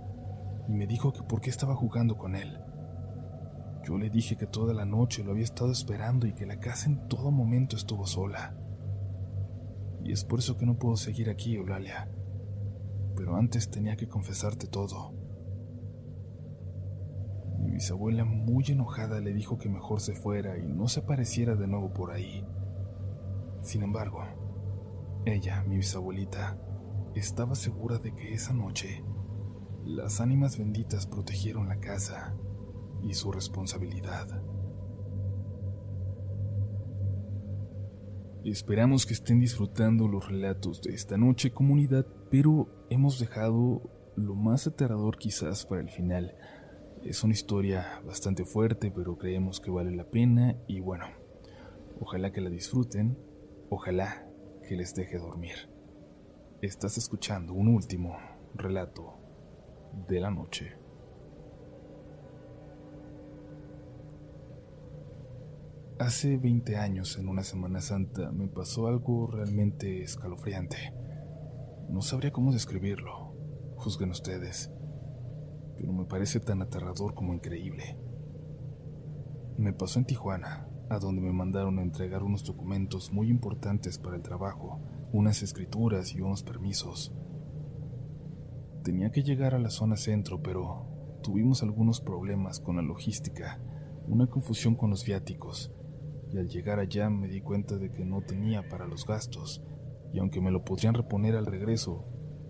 y 0.69 0.75
me 0.75 0.87
dijo 0.87 1.15
que 1.15 1.23
por 1.23 1.41
qué 1.41 1.49
estaba 1.49 1.75
jugando 1.75 2.19
con 2.19 2.37
él. 2.37 2.61
Yo 3.85 3.97
le 3.97 4.11
dije 4.11 4.37
que 4.37 4.47
toda 4.47 4.75
la 4.75 4.85
noche 4.85 5.25
lo 5.25 5.31
había 5.31 5.45
estado 5.45 5.73
esperando 5.73 6.27
y 6.27 6.35
que 6.35 6.45
la 6.45 6.59
casa 6.59 6.91
en 6.91 7.09
todo 7.09 7.31
momento 7.31 7.75
estuvo 7.75 8.07
sola. 8.07 8.55
Y 10.07 10.13
es 10.13 10.25
por 10.25 10.39
eso 10.39 10.57
que 10.57 10.67
no 10.67 10.79
puedo 10.79 10.97
seguir 10.97 11.29
aquí, 11.29 11.57
Eulalia. 11.57 12.09
Pero 13.17 13.35
antes 13.35 13.73
tenía 13.73 13.97
que 13.97 14.07
confesarte 14.07 14.69
todo. 14.69 15.13
Mi 17.59 17.73
bisabuela, 17.73 18.25
muy 18.25 18.63
enojada, 18.69 19.19
le 19.19 19.33
dijo 19.33 19.59
que 19.59 19.69
mejor 19.69 20.01
se 20.01 20.15
fuera 20.15 20.59
y 20.59 20.69
no 20.69 20.87
se 20.87 21.01
apareciera 21.01 21.57
de 21.57 21.67
nuevo 21.67 21.93
por 21.93 22.13
ahí. 22.13 22.47
Sin 23.63 23.83
embargo, 23.83 24.23
ella, 25.25 25.65
mi 25.65 25.79
bisabuelita, 25.79 26.57
estaba 27.17 27.57
segura 27.57 27.99
de 27.99 28.15
que 28.15 28.33
esa 28.33 28.53
noche 28.53 29.03
las 29.85 30.21
ánimas 30.21 30.57
benditas 30.57 31.09
protegieron 31.09 31.69
la 31.69 31.81
casa 31.81 32.37
y 33.03 33.15
su 33.15 33.33
responsabilidad. 33.33 34.41
Esperamos 38.49 39.07
que 39.07 39.15
estén 39.15 39.41
disfrutando 39.41 40.07
los 40.07 40.29
relatos 40.29 40.81
de 40.81 40.95
esta 40.95 41.17
noche, 41.17 41.51
comunidad, 41.51 42.07
pero 42.31 42.87
hemos 42.91 43.19
dejado 43.19 43.91
lo 44.15 44.37
más 44.37 44.69
aterrador 44.69 45.19
quizás 45.19 45.67
para 45.67 45.81
el 45.81 45.91
final. 45.91 46.37
Es 47.03 47.25
una 47.25 47.35
historia 47.35 48.01
bastante 48.07 48.45
fuerte, 48.45 48.93
pero 48.95 49.19
creemos 49.19 49.59
que 49.59 49.73
vale 49.73 49.91
la 49.97 50.09
pena 50.09 50.55
y 50.69 50.79
bueno, 50.79 51.07
ojalá 51.99 52.31
que 52.31 52.41
la 52.41 52.49
disfruten, 52.49 53.19
ojalá 53.69 54.31
que 54.69 54.77
les 54.77 54.95
deje 54.95 55.19
dormir. 55.19 55.69
Estás 56.63 56.99
escuchando 56.99 57.53
un 57.53 57.67
último 57.67 58.17
relato 58.55 59.19
de 60.07 60.21
la 60.21 60.31
noche. 60.31 60.86
Hace 65.99 66.37
20 66.37 66.77
años, 66.77 67.17
en 67.17 67.27
una 67.27 67.43
Semana 67.43 67.81
Santa, 67.81 68.31
me 68.31 68.49
pasó 68.49 68.87
algo 68.87 69.29
realmente 69.29 70.03
escalofriante. 70.03 70.77
No 71.89 72.03
sabría 72.03 72.33
cómo 72.33 72.53
describirlo. 72.53 73.33
Juzguen 73.77 74.11
ustedes. 74.11 74.71
Pero 75.79 75.95
me 75.95 76.05
parece 76.05 76.39
tan 76.39 76.61
aterrador 76.61 77.15
como 77.15 77.33
increíble. 77.33 77.99
Me 79.57 79.73
pasó 79.73 79.99
en 79.99 80.05
Tijuana, 80.05 80.69
a 80.91 80.99
donde 80.99 81.23
me 81.23 81.33
mandaron 81.33 81.79
a 81.79 81.83
entregar 81.83 82.23
unos 82.23 82.45
documentos 82.45 83.11
muy 83.11 83.31
importantes 83.31 83.99
para 83.99 84.17
el 84.17 84.23
trabajo, 84.23 84.83
unas 85.13 85.43
escrituras 85.43 86.13
y 86.15 86.21
unos 86.21 86.43
permisos. 86.43 87.15
Tenía 88.85 89.11
que 89.11 89.23
llegar 89.23 89.55
a 89.55 89.59
la 89.59 89.71
zona 89.71 89.97
centro, 89.97 90.43
pero 90.43 91.21
tuvimos 91.23 91.63
algunos 91.63 92.03
problemas 92.03 92.61
con 92.61 92.77
la 92.77 92.83
logística, 92.83 93.63
una 94.07 94.27
confusión 94.27 94.75
con 94.75 94.91
los 94.91 95.03
viáticos 95.07 95.73
y 96.33 96.39
al 96.39 96.49
llegar 96.49 96.79
allá 96.79 97.11
me 97.11 97.29
di 97.29 97.41
cuenta 97.41 97.77
de 97.77 97.91
que 97.91 98.05
no 98.05 98.23
tenía 98.23 98.69
para 98.69 98.87
los 98.87 99.07
gastos, 99.07 99.63
y 100.13 100.19
aunque 100.19 100.41
me 100.41 100.51
lo 100.51 100.65
podrían 100.65 100.95
reponer 100.95 101.37
al 101.37 101.47
regreso, 101.47 102.05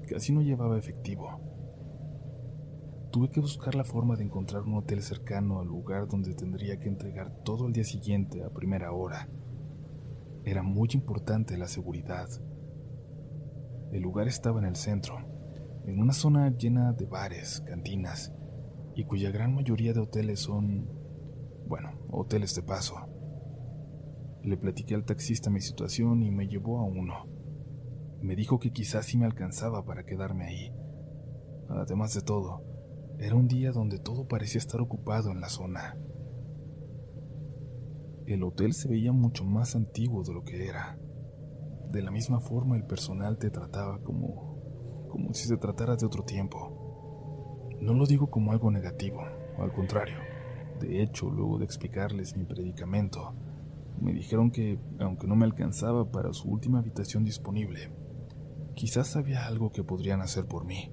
casi 0.07 0.33
no 0.33 0.43
llevaba 0.43 0.79
efectivo. 0.79 1.41
Tuve 3.11 3.31
que 3.31 3.41
buscar 3.41 3.75
la 3.75 3.85
forma 3.85 4.17
de 4.17 4.25
encontrar 4.25 4.63
un 4.63 4.75
hotel 4.75 5.03
cercano 5.03 5.61
al 5.61 5.69
lugar 5.69 6.07
donde 6.07 6.35
tendría 6.35 6.79
que 6.79 6.89
entregar 6.89 7.31
todo 7.45 7.67
el 7.67 7.73
día 7.73 7.85
siguiente 7.85 8.45
a 8.45 8.51
primera 8.51 8.93
hora. 8.93 9.29
Era 10.45 10.63
muy 10.63 10.89
importante 10.93 11.57
la 11.57 11.67
seguridad. 11.67 12.29
El 13.91 14.03
lugar 14.03 14.29
estaba 14.29 14.61
en 14.61 14.67
el 14.67 14.77
centro, 14.77 15.17
en 15.87 16.01
una 16.01 16.13
zona 16.13 16.51
llena 16.57 16.93
de 16.93 17.07
bares, 17.07 17.63
cantinas, 17.67 18.33
y 18.95 19.05
cuya 19.05 19.31
gran 19.31 19.55
mayoría 19.55 19.93
de 19.93 20.01
hoteles 20.01 20.41
son, 20.41 20.89
bueno, 21.67 21.93
hoteles 22.11 22.55
de 22.55 22.63
paso. 22.63 23.06
Le 24.47 24.57
platiqué 24.57 24.95
al 24.95 25.05
taxista 25.05 25.51
mi 25.51 25.61
situación 25.61 26.23
y 26.23 26.31
me 26.31 26.47
llevó 26.47 26.79
a 26.79 26.85
uno. 26.85 27.27
Me 28.23 28.37
dijo 28.37 28.61
que 28.61 28.71
quizás 28.71 29.07
sí 29.07 29.19
me 29.19 29.27
alcanzaba 29.27 29.85
para 29.85 30.07
quedarme 30.07 30.47
ahí. 30.47 30.73
Además 31.69 32.15
de 32.15 32.23
todo, 32.23 32.63
era 33.19 33.35
un 33.35 33.49
día 33.49 33.73
donde 33.73 33.99
todo 33.99 34.29
parecía 34.29 34.61
estar 34.61 34.81
ocupado 34.81 35.33
en 35.33 35.41
la 35.41 35.49
zona. 35.49 35.99
El 38.25 38.45
hotel 38.45 38.73
se 38.73 38.87
veía 38.89 39.11
mucho 39.11 39.45
más 39.45 39.75
antiguo 39.75 40.23
de 40.23 40.33
lo 40.33 40.45
que 40.45 40.69
era. 40.69 40.97
De 41.91 42.01
la 42.01 42.13
misma 42.13 42.39
forma 42.39 42.77
el 42.77 42.87
personal 42.87 43.39
te 43.39 43.51
trataba 43.51 44.01
como 44.05 45.09
como 45.09 45.35
si 45.35 45.49
se 45.49 45.57
tratara 45.57 45.97
de 45.97 46.07
otro 46.07 46.23
tiempo. 46.23 47.75
No 47.81 47.95
lo 47.95 48.07
digo 48.07 48.31
como 48.31 48.53
algo 48.53 48.71
negativo, 48.71 49.25
al 49.59 49.73
contrario. 49.73 50.19
De 50.79 51.03
hecho, 51.03 51.31
luego 51.31 51.59
de 51.59 51.65
explicarles 51.65 52.37
mi 52.37 52.45
predicamento, 52.45 53.35
me 54.01 54.13
dijeron 54.13 54.51
que, 54.51 54.79
aunque 55.01 55.27
no 55.27 55.37
me 55.37 55.45
alcanzaba 55.45 56.11
para 56.11 56.33
su 56.33 56.49
última 56.49 56.79
habitación 56.79 57.25
disponible, 57.25 57.93
quizás 58.75 59.17
había 59.17 59.47
algo 59.47 59.73
que 59.73 59.85
podrían 59.85 60.21
hacer 60.21 60.47
por 60.47 60.65
mí. 60.65 60.93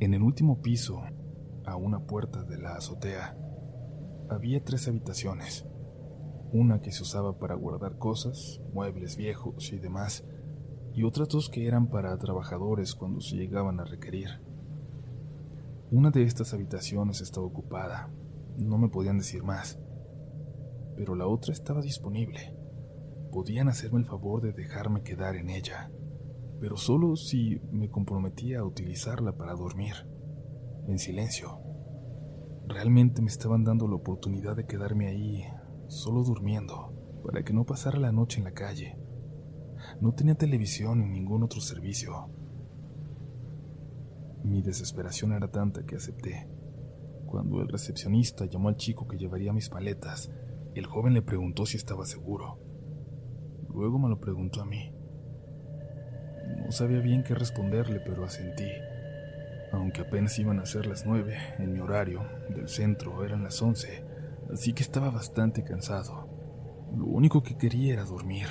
En 0.00 0.14
el 0.14 0.22
último 0.22 0.60
piso, 0.60 1.02
a 1.64 1.76
una 1.76 2.00
puerta 2.06 2.42
de 2.42 2.58
la 2.58 2.74
azotea, 2.74 3.36
había 4.28 4.64
tres 4.64 4.88
habitaciones. 4.88 5.66
Una 6.52 6.80
que 6.80 6.90
se 6.90 7.02
usaba 7.02 7.38
para 7.38 7.54
guardar 7.54 7.98
cosas, 7.98 8.60
muebles 8.72 9.16
viejos 9.16 9.72
y 9.72 9.78
demás, 9.78 10.24
y 10.94 11.04
otras 11.04 11.28
dos 11.28 11.48
que 11.48 11.66
eran 11.66 11.88
para 11.88 12.16
trabajadores 12.18 12.94
cuando 12.94 13.20
se 13.20 13.36
llegaban 13.36 13.78
a 13.78 13.84
requerir. 13.84 14.28
Una 15.90 16.10
de 16.10 16.22
estas 16.22 16.54
habitaciones 16.54 17.20
estaba 17.20 17.46
ocupada, 17.46 18.10
no 18.58 18.78
me 18.78 18.88
podían 18.88 19.18
decir 19.18 19.42
más, 19.42 19.78
pero 21.00 21.14
la 21.14 21.26
otra 21.26 21.54
estaba 21.54 21.80
disponible. 21.80 22.54
Podían 23.32 23.68
hacerme 23.68 24.00
el 24.00 24.04
favor 24.04 24.42
de 24.42 24.52
dejarme 24.52 25.02
quedar 25.02 25.34
en 25.34 25.48
ella, 25.48 25.90
pero 26.60 26.76
solo 26.76 27.16
si 27.16 27.58
me 27.72 27.88
comprometía 27.88 28.58
a 28.58 28.64
utilizarla 28.64 29.32
para 29.34 29.54
dormir, 29.54 29.94
en 30.86 30.98
silencio. 30.98 31.58
Realmente 32.68 33.22
me 33.22 33.28
estaban 33.28 33.64
dando 33.64 33.88
la 33.88 33.94
oportunidad 33.94 34.56
de 34.56 34.66
quedarme 34.66 35.06
ahí, 35.06 35.42
solo 35.86 36.22
durmiendo, 36.22 36.92
para 37.24 37.42
que 37.44 37.54
no 37.54 37.64
pasara 37.64 37.98
la 37.98 38.12
noche 38.12 38.36
en 38.36 38.44
la 38.44 38.52
calle. 38.52 38.98
No 40.02 40.12
tenía 40.12 40.34
televisión 40.34 40.98
ni 40.98 41.06
ningún 41.06 41.42
otro 41.42 41.62
servicio. 41.62 42.28
Mi 44.44 44.60
desesperación 44.60 45.32
era 45.32 45.50
tanta 45.50 45.82
que 45.86 45.96
acepté. 45.96 46.46
Cuando 47.24 47.62
el 47.62 47.68
recepcionista 47.68 48.44
llamó 48.44 48.68
al 48.68 48.76
chico 48.76 49.08
que 49.08 49.16
llevaría 49.16 49.54
mis 49.54 49.70
maletas, 49.70 50.30
el 50.74 50.86
joven 50.86 51.14
le 51.14 51.22
preguntó 51.22 51.66
si 51.66 51.76
estaba 51.76 52.06
seguro. 52.06 52.58
Luego 53.68 53.98
me 53.98 54.08
lo 54.08 54.20
preguntó 54.20 54.62
a 54.62 54.66
mí. 54.66 54.94
No 56.64 56.72
sabía 56.72 57.00
bien 57.00 57.22
qué 57.22 57.34
responderle, 57.34 58.00
pero 58.00 58.24
asentí. 58.24 58.68
Aunque 59.72 60.02
apenas 60.02 60.38
iban 60.38 60.58
a 60.58 60.66
ser 60.66 60.86
las 60.86 61.06
nueve, 61.06 61.36
en 61.58 61.72
mi 61.72 61.80
horario 61.80 62.22
del 62.48 62.68
centro 62.68 63.24
eran 63.24 63.44
las 63.44 63.62
once, 63.62 64.04
así 64.52 64.72
que 64.72 64.82
estaba 64.82 65.10
bastante 65.10 65.62
cansado. 65.62 66.28
Lo 66.96 67.06
único 67.06 67.42
que 67.42 67.56
quería 67.56 67.92
era 67.92 68.04
dormir. 68.04 68.46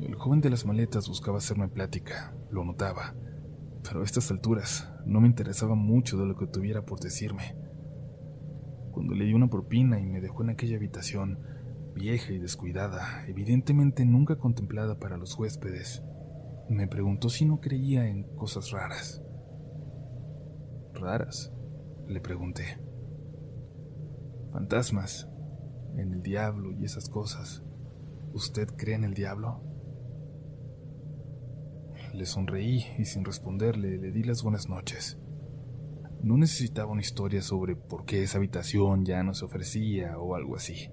El 0.00 0.14
joven 0.14 0.40
de 0.40 0.50
las 0.50 0.66
maletas 0.66 1.08
buscaba 1.08 1.38
hacerme 1.38 1.68
plática, 1.68 2.34
lo 2.50 2.64
notaba, 2.64 3.14
pero 3.82 4.00
a 4.00 4.04
estas 4.04 4.30
alturas 4.30 4.90
no 5.06 5.20
me 5.20 5.28
interesaba 5.28 5.74
mucho 5.74 6.18
de 6.18 6.26
lo 6.26 6.36
que 6.36 6.46
tuviera 6.46 6.84
por 6.84 7.00
decirme. 7.00 7.56
Cuando 9.00 9.14
le 9.14 9.24
di 9.24 9.32
una 9.32 9.48
propina 9.48 9.98
y 9.98 10.04
me 10.04 10.20
dejó 10.20 10.42
en 10.42 10.50
aquella 10.50 10.76
habitación, 10.76 11.38
vieja 11.94 12.34
y 12.34 12.38
descuidada, 12.38 13.24
evidentemente 13.28 14.04
nunca 14.04 14.36
contemplada 14.36 14.98
para 14.98 15.16
los 15.16 15.38
huéspedes, 15.38 16.02
me 16.68 16.86
preguntó 16.86 17.30
si 17.30 17.46
no 17.46 17.60
creía 17.62 18.06
en 18.08 18.24
cosas 18.36 18.72
raras. 18.72 19.22
¿Raras? 20.92 21.50
Le 22.08 22.20
pregunté. 22.20 22.78
Fantasmas, 24.52 25.26
en 25.96 26.12
el 26.12 26.20
diablo 26.20 26.70
y 26.70 26.84
esas 26.84 27.08
cosas. 27.08 27.62
¿Usted 28.34 28.68
cree 28.76 28.96
en 28.96 29.04
el 29.04 29.14
diablo? 29.14 29.62
Le 32.12 32.26
sonreí 32.26 32.84
y 32.98 33.06
sin 33.06 33.24
responderle 33.24 33.96
le 33.96 34.10
di 34.10 34.24
las 34.24 34.42
buenas 34.42 34.68
noches. 34.68 35.18
No 36.22 36.36
necesitaba 36.36 36.92
una 36.92 37.00
historia 37.00 37.40
sobre 37.40 37.76
por 37.76 38.04
qué 38.04 38.22
esa 38.22 38.36
habitación 38.36 39.06
ya 39.06 39.22
no 39.22 39.32
se 39.32 39.46
ofrecía 39.46 40.18
o 40.18 40.34
algo 40.34 40.54
así. 40.54 40.90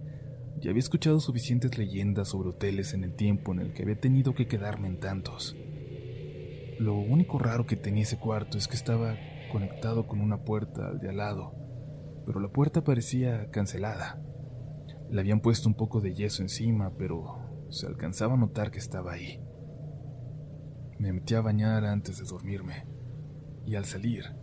Ya 0.62 0.70
había 0.70 0.80
escuchado 0.80 1.20
suficientes 1.20 1.78
leyendas 1.78 2.30
sobre 2.30 2.50
hoteles 2.50 2.94
en 2.94 3.04
el 3.04 3.14
tiempo 3.14 3.52
en 3.52 3.60
el 3.60 3.74
que 3.74 3.84
había 3.84 4.00
tenido 4.00 4.34
que 4.34 4.48
quedarme 4.48 4.88
en 4.88 5.00
tantos. 5.00 5.58
Lo 6.80 6.94
único 6.94 7.40
raro 7.40 7.66
que 7.66 7.76
tenía 7.76 8.04
ese 8.04 8.18
cuarto 8.18 8.58
es 8.58 8.68
que 8.68 8.76
estaba 8.76 9.18
conectado 9.52 10.08
con 10.08 10.22
una 10.22 10.44
puerta 10.44 10.88
al 10.88 11.00
de 11.00 11.10
al 11.10 11.18
lado, 11.18 11.54
pero 12.26 12.40
la 12.40 12.50
puerta 12.50 12.84
parecía 12.84 13.50
cancelada. 13.52 14.22
Le 15.10 15.20
habían 15.20 15.42
puesto 15.42 15.68
un 15.68 15.76
poco 15.76 16.00
de 16.00 16.14
yeso 16.14 16.42
encima, 16.42 16.96
pero 16.98 17.66
se 17.70 17.86
alcanzaba 17.86 18.36
a 18.36 18.38
notar 18.38 18.72
que 18.72 18.80
estaba 18.80 19.12
ahí. 19.12 19.42
Me 21.00 21.12
metí 21.12 21.36
a 21.36 21.42
bañar 21.42 21.84
antes 21.84 22.18
de 22.18 22.26
dormirme, 22.26 22.86
y 23.66 23.76
al 23.76 23.86
salir, 23.86 24.37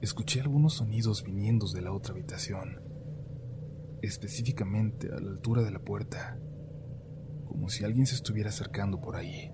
escuché 0.00 0.40
algunos 0.40 0.74
sonidos 0.74 1.22
viniendo 1.22 1.66
de 1.68 1.82
la 1.82 1.92
otra 1.92 2.12
habitación, 2.12 2.82
específicamente 4.02 5.08
a 5.08 5.20
la 5.20 5.30
altura 5.30 5.62
de 5.62 5.70
la 5.70 5.78
puerta, 5.78 6.38
como 7.46 7.68
si 7.68 7.84
alguien 7.84 8.06
se 8.06 8.14
estuviera 8.14 8.50
acercando 8.50 9.00
por 9.00 9.16
ahí. 9.16 9.50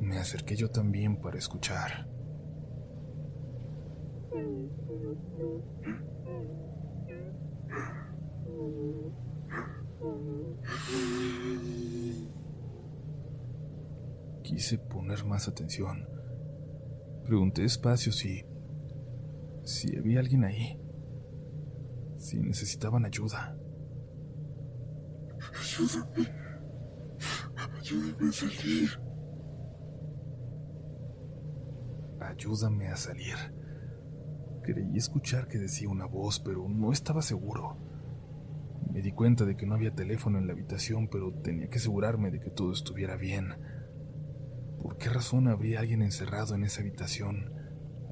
Me 0.00 0.18
acerqué 0.18 0.56
yo 0.56 0.68
también 0.70 1.20
para 1.20 1.38
escuchar. 1.38 2.08
Quise 14.42 14.78
poner 14.78 15.24
más 15.24 15.48
atención. 15.48 16.08
Pregunté 17.24 17.62
despacio 17.62 18.12
si. 18.12 18.51
Si 19.64 19.96
había 19.96 20.20
alguien 20.20 20.44
ahí. 20.44 20.78
Si 22.18 22.38
necesitaban 22.38 23.04
ayuda. 23.04 23.56
Ayúdame. 25.60 26.42
Ayúdame 27.78 28.28
a 28.28 28.32
salir. 28.32 28.90
Ayúdame 32.20 32.88
a 32.88 32.96
salir. 32.96 33.36
Creí 34.62 34.96
escuchar 34.96 35.48
que 35.48 35.58
decía 35.58 35.88
una 35.88 36.06
voz, 36.06 36.38
pero 36.40 36.68
no 36.68 36.92
estaba 36.92 37.22
seguro. 37.22 37.76
Me 38.92 39.02
di 39.02 39.12
cuenta 39.12 39.44
de 39.44 39.56
que 39.56 39.66
no 39.66 39.74
había 39.74 39.94
teléfono 39.94 40.38
en 40.38 40.46
la 40.46 40.52
habitación, 40.52 41.08
pero 41.08 41.32
tenía 41.32 41.68
que 41.68 41.78
asegurarme 41.78 42.30
de 42.30 42.40
que 42.40 42.50
todo 42.50 42.72
estuviera 42.72 43.16
bien. 43.16 43.54
¿Por 44.80 44.98
qué 44.98 45.08
razón 45.08 45.48
habría 45.48 45.80
alguien 45.80 46.02
encerrado 46.02 46.54
en 46.54 46.64
esa 46.64 46.80
habitación, 46.80 47.52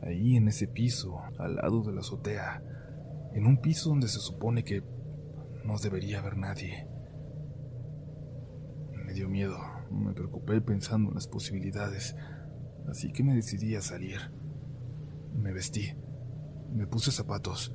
ahí 0.02 0.36
en 0.36 0.48
ese 0.48 0.66
piso, 0.66 1.20
al 1.38 1.56
lado 1.56 1.82
de 1.82 1.92
la 1.92 2.00
azotea, 2.00 2.62
en 3.34 3.46
un 3.46 3.60
piso 3.60 3.90
donde 3.90 4.08
se 4.08 4.18
supone 4.18 4.64
que 4.64 4.82
no 5.64 5.78
debería 5.78 6.18
haber 6.18 6.36
nadie? 6.36 6.86
Me 9.04 9.12
dio 9.12 9.28
miedo, 9.28 9.58
me 9.90 10.12
preocupé 10.12 10.60
pensando 10.60 11.08
en 11.10 11.14
las 11.14 11.28
posibilidades, 11.28 12.16
así 12.88 13.12
que 13.12 13.22
me 13.22 13.34
decidí 13.34 13.74
a 13.74 13.80
salir. 13.80 14.18
Me 15.34 15.52
vestí, 15.52 15.94
me 16.72 16.86
puse 16.86 17.12
zapatos, 17.12 17.72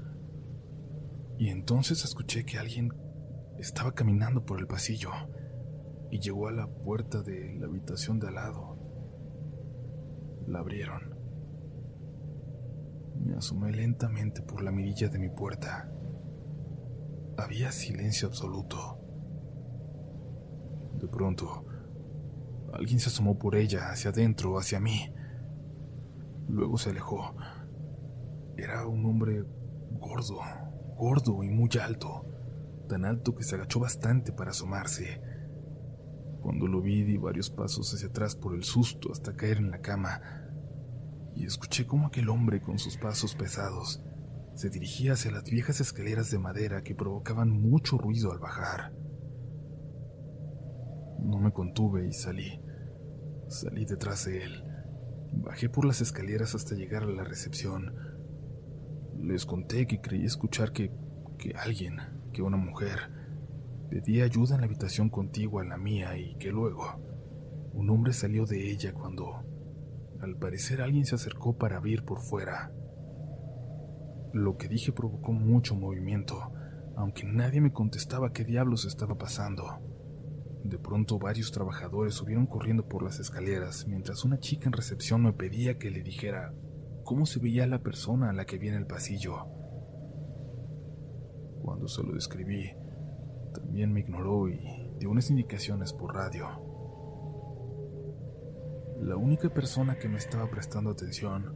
y 1.38 1.50
entonces 1.50 2.04
escuché 2.06 2.46
que 2.46 2.58
alguien 2.58 2.94
estaba 3.60 3.94
caminando 3.94 4.46
por 4.46 4.60
el 4.60 4.68
pasillo 4.68 5.12
y 6.12 6.20
llegó 6.20 6.48
a 6.48 6.54
la 6.54 6.68
puerta 6.68 7.22
de 7.24 7.56
la 7.56 7.68
habitación 7.68 8.20
de 8.20 8.28
al 8.30 8.36
lado. 8.36 8.78
La 10.48 10.60
abrieron. 10.60 11.15
Asomé 13.36 13.72
lentamente 13.74 14.42
por 14.42 14.64
la 14.64 14.72
mirilla 14.72 15.10
de 15.10 15.20
mi 15.20 15.30
puerta. 15.30 15.92
Había 17.38 17.72
silencio 17.72 18.30
absoluto. 18.30 18.98
De 21.02 21.08
pronto, 21.08 21.66
alguien 22.74 23.00
se 23.00 23.10
asomó 23.10 23.38
por 23.38 23.56
ella, 23.56 23.90
hacia 23.90 24.12
adentro, 24.12 24.58
hacia 24.58 24.80
mí. 24.80 25.14
Luego 26.48 26.78
se 26.78 26.92
alejó. 26.92 27.36
Era 28.56 28.88
un 28.88 29.06
hombre 29.06 29.44
gordo, 29.92 30.40
gordo 30.96 31.44
y 31.44 31.50
muy 31.50 31.70
alto, 31.82 32.26
tan 32.88 33.04
alto 33.04 33.36
que 33.36 33.44
se 33.44 33.56
agachó 33.56 33.82
bastante 33.82 34.32
para 34.32 34.52
asomarse. 34.52 35.22
Cuando 36.42 36.68
lo 36.68 36.80
vi 36.80 37.04
di 37.04 37.18
varios 37.18 37.50
pasos 37.50 37.94
hacia 37.94 38.08
atrás 38.08 38.38
por 38.38 38.56
el 38.56 38.64
susto 38.64 39.12
hasta 39.12 39.36
caer 39.36 39.58
en 39.58 39.72
la 39.72 39.82
cama 39.82 40.45
y 41.36 41.46
escuché 41.46 41.86
cómo 41.86 42.08
aquel 42.08 42.30
hombre 42.30 42.62
con 42.62 42.80
sus 42.80 42.98
pasos 42.98 43.36
pesados 43.36 44.02
se 44.56 44.70
dirigía 44.70 45.14
hacia 45.14 45.32
las 45.32 45.44
viejas 45.44 45.82
escaleras 45.82 46.32
de 46.32 46.40
madera 46.40 46.82
que 46.82 46.96
provocaban 46.96 47.50
mucho 47.50 47.98
ruido 47.98 48.32
al 48.32 48.40
bajar. 48.40 48.94
No 51.20 51.40
me 51.40 51.52
contuve 51.52 52.08
y 52.08 52.14
salí. 52.14 52.62
Salí 53.50 53.86
detrás 53.86 54.26
de 54.26 54.44
él. 54.44 54.64
Bajé 55.34 55.70
por 55.70 55.86
las 55.86 56.02
escaleras 56.02 56.56
hasta 56.56 56.76
llegar 56.76 57.04
a 57.04 57.08
la 57.08 57.24
recepción. 57.24 57.94
Les 59.20 59.46
conté 59.46 59.88
que 59.88 60.00
creí 60.00 60.24
escuchar 60.24 60.72
que, 60.72 60.92
que 61.38 61.54
alguien, 61.56 61.98
que 62.32 62.42
una 62.42 62.58
mujer, 62.58 63.12
Pedí 63.90 64.22
ayuda 64.22 64.56
en 64.56 64.62
la 64.62 64.68
habitación 64.68 65.10
contigua 65.10 65.62
a 65.62 65.66
la 65.66 65.78
mía 65.78 66.18
y 66.18 66.36
que 66.36 66.52
luego 66.52 67.00
un 67.74 67.90
hombre 67.90 68.14
salió 68.14 68.46
de 68.46 68.72
ella 68.72 68.94
cuando, 68.94 69.44
al 70.22 70.38
parecer, 70.38 70.82
alguien 70.82 71.06
se 71.06 71.16
acercó 71.16 71.58
para 71.58 71.78
abrir 71.78 72.04
por 72.04 72.22
fuera. 72.22 72.72
Lo 74.34 74.58
que 74.58 74.68
dije 74.68 74.92
provocó 74.92 75.34
mucho 75.34 75.76
movimiento, 75.76 76.52
aunque 76.96 77.24
nadie 77.24 77.62
me 77.62 77.72
contestaba 77.72 78.34
qué 78.34 78.44
diablos 78.44 78.86
estaba 78.86 79.18
pasando. 79.18 79.64
De 80.64 80.80
pronto 80.80 81.20
varios 81.20 81.52
trabajadores 81.52 82.16
subieron 82.16 82.48
corriendo 82.48 82.88
por 82.88 83.04
las 83.04 83.20
escaleras, 83.20 83.86
mientras 83.88 84.26
una 84.26 84.40
chica 84.40 84.66
en 84.66 84.74
recepción 84.74 85.22
me 85.22 85.34
pedía 85.34 85.78
que 85.78 85.92
le 85.92 86.02
dijera 86.02 86.54
cómo 87.04 87.26
se 87.26 87.40
veía 87.40 87.68
la 87.68 87.84
persona 87.84 88.30
a 88.30 88.34
la 88.34 88.46
que 88.46 88.58
vi 88.58 88.70
en 88.70 88.76
el 88.76 88.88
pasillo. 88.88 89.46
Cuando 91.62 91.88
se 91.88 92.04
lo 92.04 92.14
describí, 92.14 92.72
también 93.54 93.94
me 93.94 94.00
ignoró 94.00 94.50
y 94.50 94.60
dio 94.98 95.12
unas 95.12 95.30
indicaciones 95.30 95.94
por 95.94 96.16
radio. 96.16 96.65
La 99.06 99.18
única 99.18 99.50
persona 99.50 100.00
que 100.00 100.10
me 100.10 100.18
estaba 100.18 100.50
prestando 100.50 100.90
atención, 100.90 101.56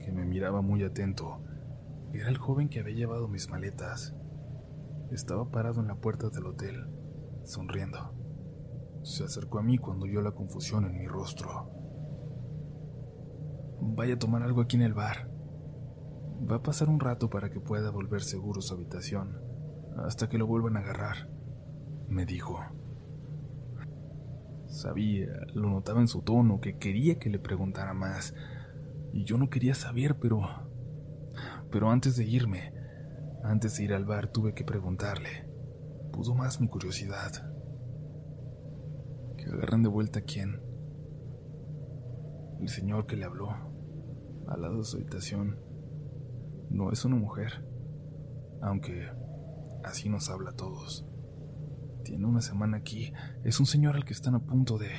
que 0.00 0.12
me 0.12 0.26
miraba 0.26 0.60
muy 0.60 0.82
atento, 0.82 1.40
era 2.12 2.28
el 2.28 2.36
joven 2.36 2.68
que 2.68 2.80
había 2.80 2.94
llevado 2.94 3.26
mis 3.26 3.48
maletas. 3.48 4.14
Estaba 5.10 5.50
parado 5.50 5.80
en 5.80 5.86
la 5.86 5.94
puerta 5.94 6.28
del 6.28 6.44
hotel, 6.44 6.86
sonriendo. 7.44 8.12
Se 9.02 9.24
acercó 9.24 9.60
a 9.60 9.62
mí 9.62 9.78
cuando 9.78 10.04
vio 10.04 10.20
la 10.20 10.32
confusión 10.32 10.84
en 10.84 10.98
mi 10.98 11.06
rostro. 11.06 11.70
Vaya 13.80 14.16
a 14.16 14.18
tomar 14.18 14.42
algo 14.42 14.60
aquí 14.60 14.76
en 14.76 14.82
el 14.82 14.92
bar. 14.92 15.30
Va 16.50 16.56
a 16.56 16.62
pasar 16.62 16.90
un 16.90 17.00
rato 17.00 17.30
para 17.30 17.48
que 17.48 17.60
pueda 17.60 17.88
volver 17.88 18.20
seguro 18.20 18.60
su 18.60 18.74
habitación, 18.74 19.40
hasta 20.04 20.28
que 20.28 20.36
lo 20.36 20.46
vuelvan 20.46 20.76
a 20.76 20.80
agarrar, 20.80 21.30
me 22.08 22.26
dijo. 22.26 22.60
Sabía, 24.74 25.28
lo 25.54 25.70
notaba 25.70 26.00
en 26.00 26.08
su 26.08 26.22
tono, 26.22 26.60
que 26.60 26.78
quería 26.78 27.20
que 27.20 27.30
le 27.30 27.38
preguntara 27.38 27.94
más, 27.94 28.34
y 29.12 29.22
yo 29.22 29.38
no 29.38 29.48
quería 29.48 29.72
saber, 29.74 30.18
pero... 30.18 30.40
Pero 31.70 31.90
antes 31.90 32.16
de 32.16 32.24
irme, 32.24 32.72
antes 33.44 33.76
de 33.76 33.84
ir 33.84 33.94
al 33.94 34.04
bar, 34.04 34.32
tuve 34.32 34.52
que 34.52 34.64
preguntarle. 34.64 35.48
Pudo 36.12 36.34
más 36.34 36.60
mi 36.60 36.66
curiosidad. 36.66 37.30
¿Que 39.36 39.44
agarran 39.44 39.84
de 39.84 39.88
vuelta 39.88 40.18
a 40.18 40.22
quién? 40.22 40.60
El 42.60 42.68
señor 42.68 43.06
que 43.06 43.16
le 43.16 43.26
habló, 43.26 43.50
al 44.48 44.60
lado 44.60 44.78
de 44.78 44.84
su 44.84 44.96
habitación, 44.96 45.60
no 46.68 46.90
es 46.90 47.04
una 47.04 47.14
mujer, 47.14 47.64
aunque 48.60 49.08
así 49.84 50.08
nos 50.08 50.30
habla 50.30 50.50
a 50.50 50.56
todos. 50.56 51.06
Tiene 52.04 52.26
una 52.26 52.42
semana 52.42 52.76
aquí, 52.76 53.14
es 53.44 53.58
un 53.60 53.64
señor 53.64 53.96
al 53.96 54.04
que 54.04 54.12
están 54.12 54.34
a 54.34 54.44
punto 54.44 54.76
de... 54.76 54.90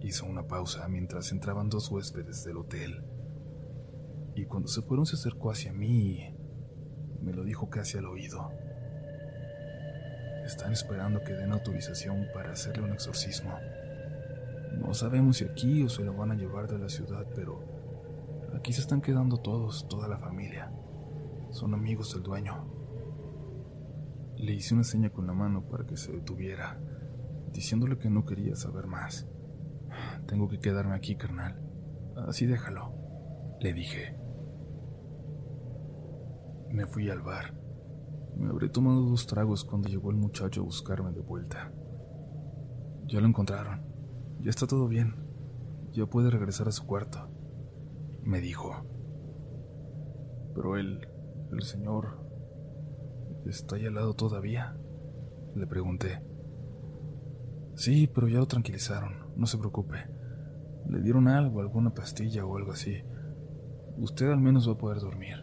Hizo 0.00 0.24
una 0.24 0.46
pausa 0.46 0.88
mientras 0.88 1.30
entraban 1.30 1.68
dos 1.68 1.90
huéspedes 1.90 2.42
del 2.44 2.56
hotel. 2.56 3.04
Y 4.34 4.46
cuando 4.46 4.68
se 4.68 4.80
fueron 4.80 5.04
se 5.04 5.16
acercó 5.16 5.50
hacia 5.50 5.74
mí 5.74 6.20
y 6.20 7.22
me 7.22 7.34
lo 7.34 7.44
dijo 7.44 7.68
casi 7.68 7.98
al 7.98 8.06
oído. 8.06 8.50
Están 10.46 10.72
esperando 10.72 11.22
que 11.22 11.34
den 11.34 11.52
autorización 11.52 12.28
para 12.32 12.52
hacerle 12.52 12.84
un 12.84 12.94
exorcismo. 12.94 13.52
No 14.78 14.94
sabemos 14.94 15.36
si 15.36 15.44
aquí 15.44 15.82
o 15.82 15.90
se 15.90 16.02
lo 16.02 16.16
van 16.16 16.30
a 16.30 16.34
llevar 16.34 16.66
de 16.66 16.78
la 16.78 16.88
ciudad, 16.88 17.26
pero 17.34 17.60
aquí 18.56 18.72
se 18.72 18.80
están 18.80 19.02
quedando 19.02 19.36
todos, 19.36 19.86
toda 19.86 20.08
la 20.08 20.18
familia. 20.18 20.72
Son 21.50 21.74
amigos 21.74 22.14
del 22.14 22.22
dueño. 22.22 22.71
Le 24.42 24.54
hice 24.54 24.74
una 24.74 24.82
seña 24.82 25.10
con 25.10 25.28
la 25.28 25.34
mano 25.34 25.68
para 25.68 25.86
que 25.86 25.96
se 25.96 26.10
detuviera, 26.10 26.76
diciéndole 27.52 27.96
que 27.96 28.10
no 28.10 28.26
quería 28.26 28.56
saber 28.56 28.88
más. 28.88 29.28
Tengo 30.26 30.48
que 30.48 30.58
quedarme 30.58 30.96
aquí, 30.96 31.14
carnal. 31.14 31.62
Así 32.26 32.46
déjalo, 32.46 32.92
le 33.60 33.72
dije. 33.72 34.18
Me 36.70 36.86
fui 36.88 37.08
al 37.08 37.22
bar. 37.22 37.54
Me 38.36 38.48
habré 38.48 38.68
tomado 38.68 39.02
dos 39.02 39.28
tragos 39.28 39.62
cuando 39.62 39.88
llegó 39.88 40.10
el 40.10 40.16
muchacho 40.16 40.62
a 40.62 40.64
buscarme 40.64 41.12
de 41.12 41.20
vuelta. 41.20 41.72
Ya 43.06 43.20
lo 43.20 43.28
encontraron. 43.28 43.86
Ya 44.40 44.50
está 44.50 44.66
todo 44.66 44.88
bien. 44.88 45.14
Ya 45.92 46.06
puede 46.06 46.30
regresar 46.30 46.66
a 46.66 46.72
su 46.72 46.84
cuarto, 46.84 47.28
me 48.24 48.40
dijo. 48.40 48.74
Pero 50.52 50.76
él, 50.76 51.06
el 51.52 51.62
señor, 51.62 52.21
¿está 53.46 53.76
ahí 53.76 53.86
al 53.86 53.94
lado 53.94 54.14
todavía? 54.14 54.76
Le 55.54 55.66
pregunté. 55.66 56.22
Sí, 57.74 58.06
pero 58.06 58.28
ya 58.28 58.38
lo 58.38 58.46
tranquilizaron, 58.46 59.32
no 59.36 59.46
se 59.46 59.58
preocupe. 59.58 59.96
Le 60.88 61.00
dieron 61.00 61.28
algo, 61.28 61.60
alguna 61.60 61.94
pastilla 61.94 62.44
o 62.44 62.56
algo 62.56 62.72
así. 62.72 63.02
Usted 63.96 64.30
al 64.30 64.40
menos 64.40 64.68
va 64.68 64.72
a 64.72 64.78
poder 64.78 65.00
dormir. 65.00 65.36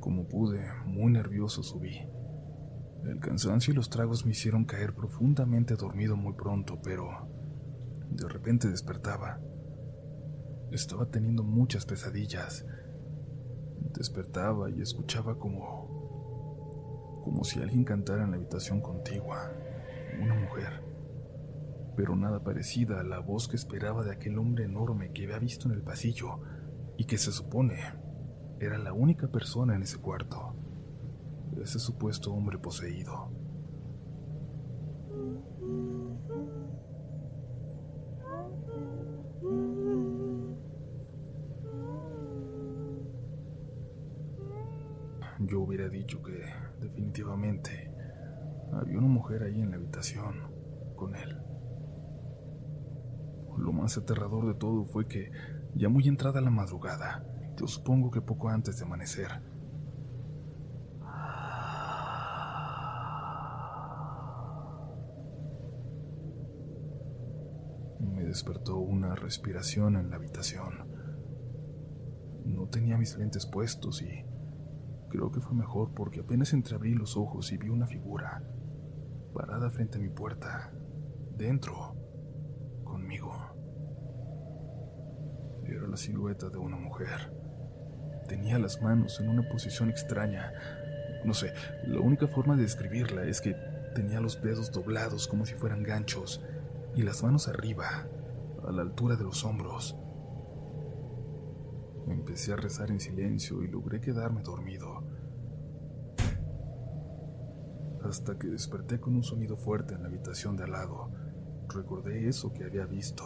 Como 0.00 0.28
pude, 0.28 0.64
muy 0.86 1.12
nervioso 1.12 1.62
subí. 1.62 1.98
El 3.04 3.20
cansancio 3.20 3.72
y 3.72 3.76
los 3.76 3.90
tragos 3.90 4.24
me 4.24 4.32
hicieron 4.32 4.64
caer 4.64 4.94
profundamente 4.94 5.76
dormido 5.76 6.16
muy 6.16 6.34
pronto, 6.34 6.80
pero 6.82 7.28
de 8.10 8.28
repente 8.28 8.68
despertaba. 8.68 9.40
Estaba 10.70 11.06
teniendo 11.06 11.42
muchas 11.42 11.84
pesadillas. 11.84 12.64
Despertaba 13.92 14.70
y 14.70 14.80
escuchaba 14.80 15.38
como 15.38 16.02
como 17.22 17.42
si 17.44 17.60
alguien 17.60 17.84
cantara 17.84 18.24
en 18.24 18.32
la 18.32 18.36
habitación 18.36 18.82
contigua, 18.82 19.50
una 20.20 20.34
mujer, 20.34 20.82
pero 21.96 22.16
nada 22.16 22.44
parecida 22.44 23.00
a 23.00 23.02
la 23.02 23.18
voz 23.18 23.48
que 23.48 23.56
esperaba 23.56 24.04
de 24.04 24.12
aquel 24.12 24.38
hombre 24.38 24.64
enorme 24.64 25.10
que 25.12 25.24
había 25.24 25.38
visto 25.38 25.66
en 25.66 25.74
el 25.74 25.82
pasillo 25.82 26.40
y 26.98 27.04
que 27.06 27.16
se 27.16 27.32
supone 27.32 27.78
era 28.60 28.76
la 28.76 28.92
única 28.92 29.28
persona 29.28 29.74
en 29.74 29.84
ese 29.84 29.96
cuarto 29.98 30.54
ese 31.62 31.78
supuesto 31.78 32.32
hombre 32.32 32.58
poseído. 32.58 33.30
Hubiera 45.74 45.88
dicho 45.88 46.22
que 46.22 46.40
definitivamente 46.80 47.90
había 48.72 48.96
una 48.96 49.08
mujer 49.08 49.42
ahí 49.42 49.60
en 49.60 49.72
la 49.72 49.76
habitación 49.76 50.52
con 50.94 51.16
él. 51.16 51.36
Lo 53.58 53.72
más 53.72 53.98
aterrador 53.98 54.46
de 54.46 54.54
todo 54.54 54.84
fue 54.84 55.08
que, 55.08 55.32
ya 55.74 55.88
muy 55.88 56.06
entrada 56.06 56.40
la 56.40 56.50
madrugada, 56.50 57.26
yo 57.56 57.66
supongo 57.66 58.12
que 58.12 58.20
poco 58.20 58.50
antes 58.50 58.78
de 58.78 58.84
amanecer, 58.84 59.30
despertó 68.24 68.78
una 68.78 69.16
respiración 69.16 69.96
en 69.96 70.10
la 70.10 70.16
habitación. 70.16 70.88
No 72.44 72.68
tenía 72.68 72.96
mis 72.96 73.16
lentes 73.16 73.46
puestos 73.46 74.02
y 74.02 74.24
creo 75.14 75.30
que 75.30 75.40
fue 75.40 75.54
mejor 75.54 75.94
porque 75.94 76.20
apenas 76.20 76.52
entreabrí 76.52 76.92
los 76.92 77.16
ojos 77.16 77.52
y 77.52 77.56
vi 77.56 77.68
una 77.68 77.86
figura 77.86 78.42
parada 79.32 79.70
frente 79.70 79.98
a 79.98 80.00
mi 80.00 80.08
puerta, 80.08 80.72
dentro, 81.36 81.94
conmigo. 82.82 83.32
Era 85.64 85.86
la 85.86 85.96
silueta 85.96 86.50
de 86.50 86.58
una 86.58 86.76
mujer. 86.76 87.32
Tenía 88.28 88.58
las 88.58 88.82
manos 88.82 89.20
en 89.20 89.28
una 89.28 89.48
posición 89.48 89.88
extraña. 89.88 90.52
No 91.24 91.32
sé, 91.32 91.52
la 91.86 92.00
única 92.00 92.26
forma 92.26 92.56
de 92.56 92.62
describirla 92.62 93.22
es 93.24 93.40
que 93.40 93.54
tenía 93.94 94.20
los 94.20 94.42
dedos 94.42 94.72
doblados 94.72 95.28
como 95.28 95.46
si 95.46 95.54
fueran 95.54 95.84
ganchos 95.84 96.44
y 96.96 97.02
las 97.02 97.22
manos 97.22 97.46
arriba, 97.46 98.08
a 98.66 98.72
la 98.72 98.82
altura 98.82 99.14
de 99.14 99.24
los 99.24 99.44
hombros. 99.44 99.96
Empecé 102.06 102.52
a 102.52 102.56
rezar 102.56 102.90
en 102.90 103.00
silencio 103.00 103.62
y 103.62 103.68
logré 103.68 104.00
quedarme 104.00 104.42
dormido. 104.42 104.93
Hasta 108.04 108.38
que 108.38 108.48
desperté 108.48 109.00
con 109.00 109.16
un 109.16 109.24
sonido 109.24 109.56
fuerte 109.56 109.94
en 109.94 110.02
la 110.02 110.08
habitación 110.08 110.56
de 110.56 110.64
al 110.64 110.72
lado. 110.72 111.10
Recordé 111.68 112.28
eso 112.28 112.52
que 112.52 112.64
había 112.64 112.86
visto. 112.86 113.24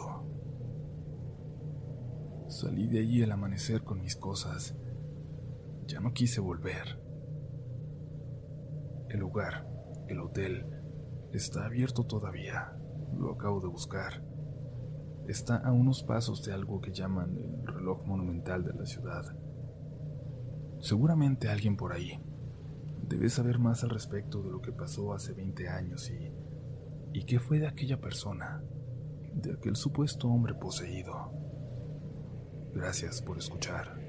Salí 2.47 2.87
de 2.87 2.99
allí 2.99 3.21
al 3.21 3.31
amanecer 3.31 3.83
con 3.83 4.01
mis 4.01 4.15
cosas. 4.15 4.75
Ya 5.85 5.99
no 5.99 6.13
quise 6.13 6.41
volver. 6.41 6.99
El 9.09 9.19
lugar, 9.19 9.67
el 10.07 10.19
hotel, 10.19 10.65
está 11.33 11.65
abierto 11.65 12.05
todavía. 12.05 12.75
Lo 13.17 13.33
acabo 13.33 13.59
de 13.59 13.67
buscar 13.67 14.23
está 15.31 15.57
a 15.57 15.71
unos 15.71 16.03
pasos 16.03 16.43
de 16.43 16.53
algo 16.53 16.81
que 16.81 16.91
llaman 16.91 17.37
el 17.37 17.67
reloj 17.67 18.03
monumental 18.05 18.63
de 18.63 18.73
la 18.73 18.85
ciudad. 18.85 19.23
Seguramente 20.79 21.49
alguien 21.49 21.77
por 21.77 21.93
ahí 21.93 22.19
debe 23.09 23.29
saber 23.29 23.59
más 23.59 23.83
al 23.83 23.89
respecto 23.89 24.41
de 24.43 24.51
lo 24.51 24.61
que 24.61 24.71
pasó 24.71 25.13
hace 25.13 25.33
20 25.33 25.67
años 25.67 26.09
y, 26.11 26.31
y 27.11 27.25
qué 27.25 27.39
fue 27.39 27.59
de 27.59 27.67
aquella 27.67 27.99
persona, 27.99 28.63
de 29.33 29.53
aquel 29.53 29.75
supuesto 29.75 30.27
hombre 30.29 30.53
poseído. 30.53 31.33
Gracias 32.73 33.21
por 33.21 33.39
escuchar. 33.39 34.08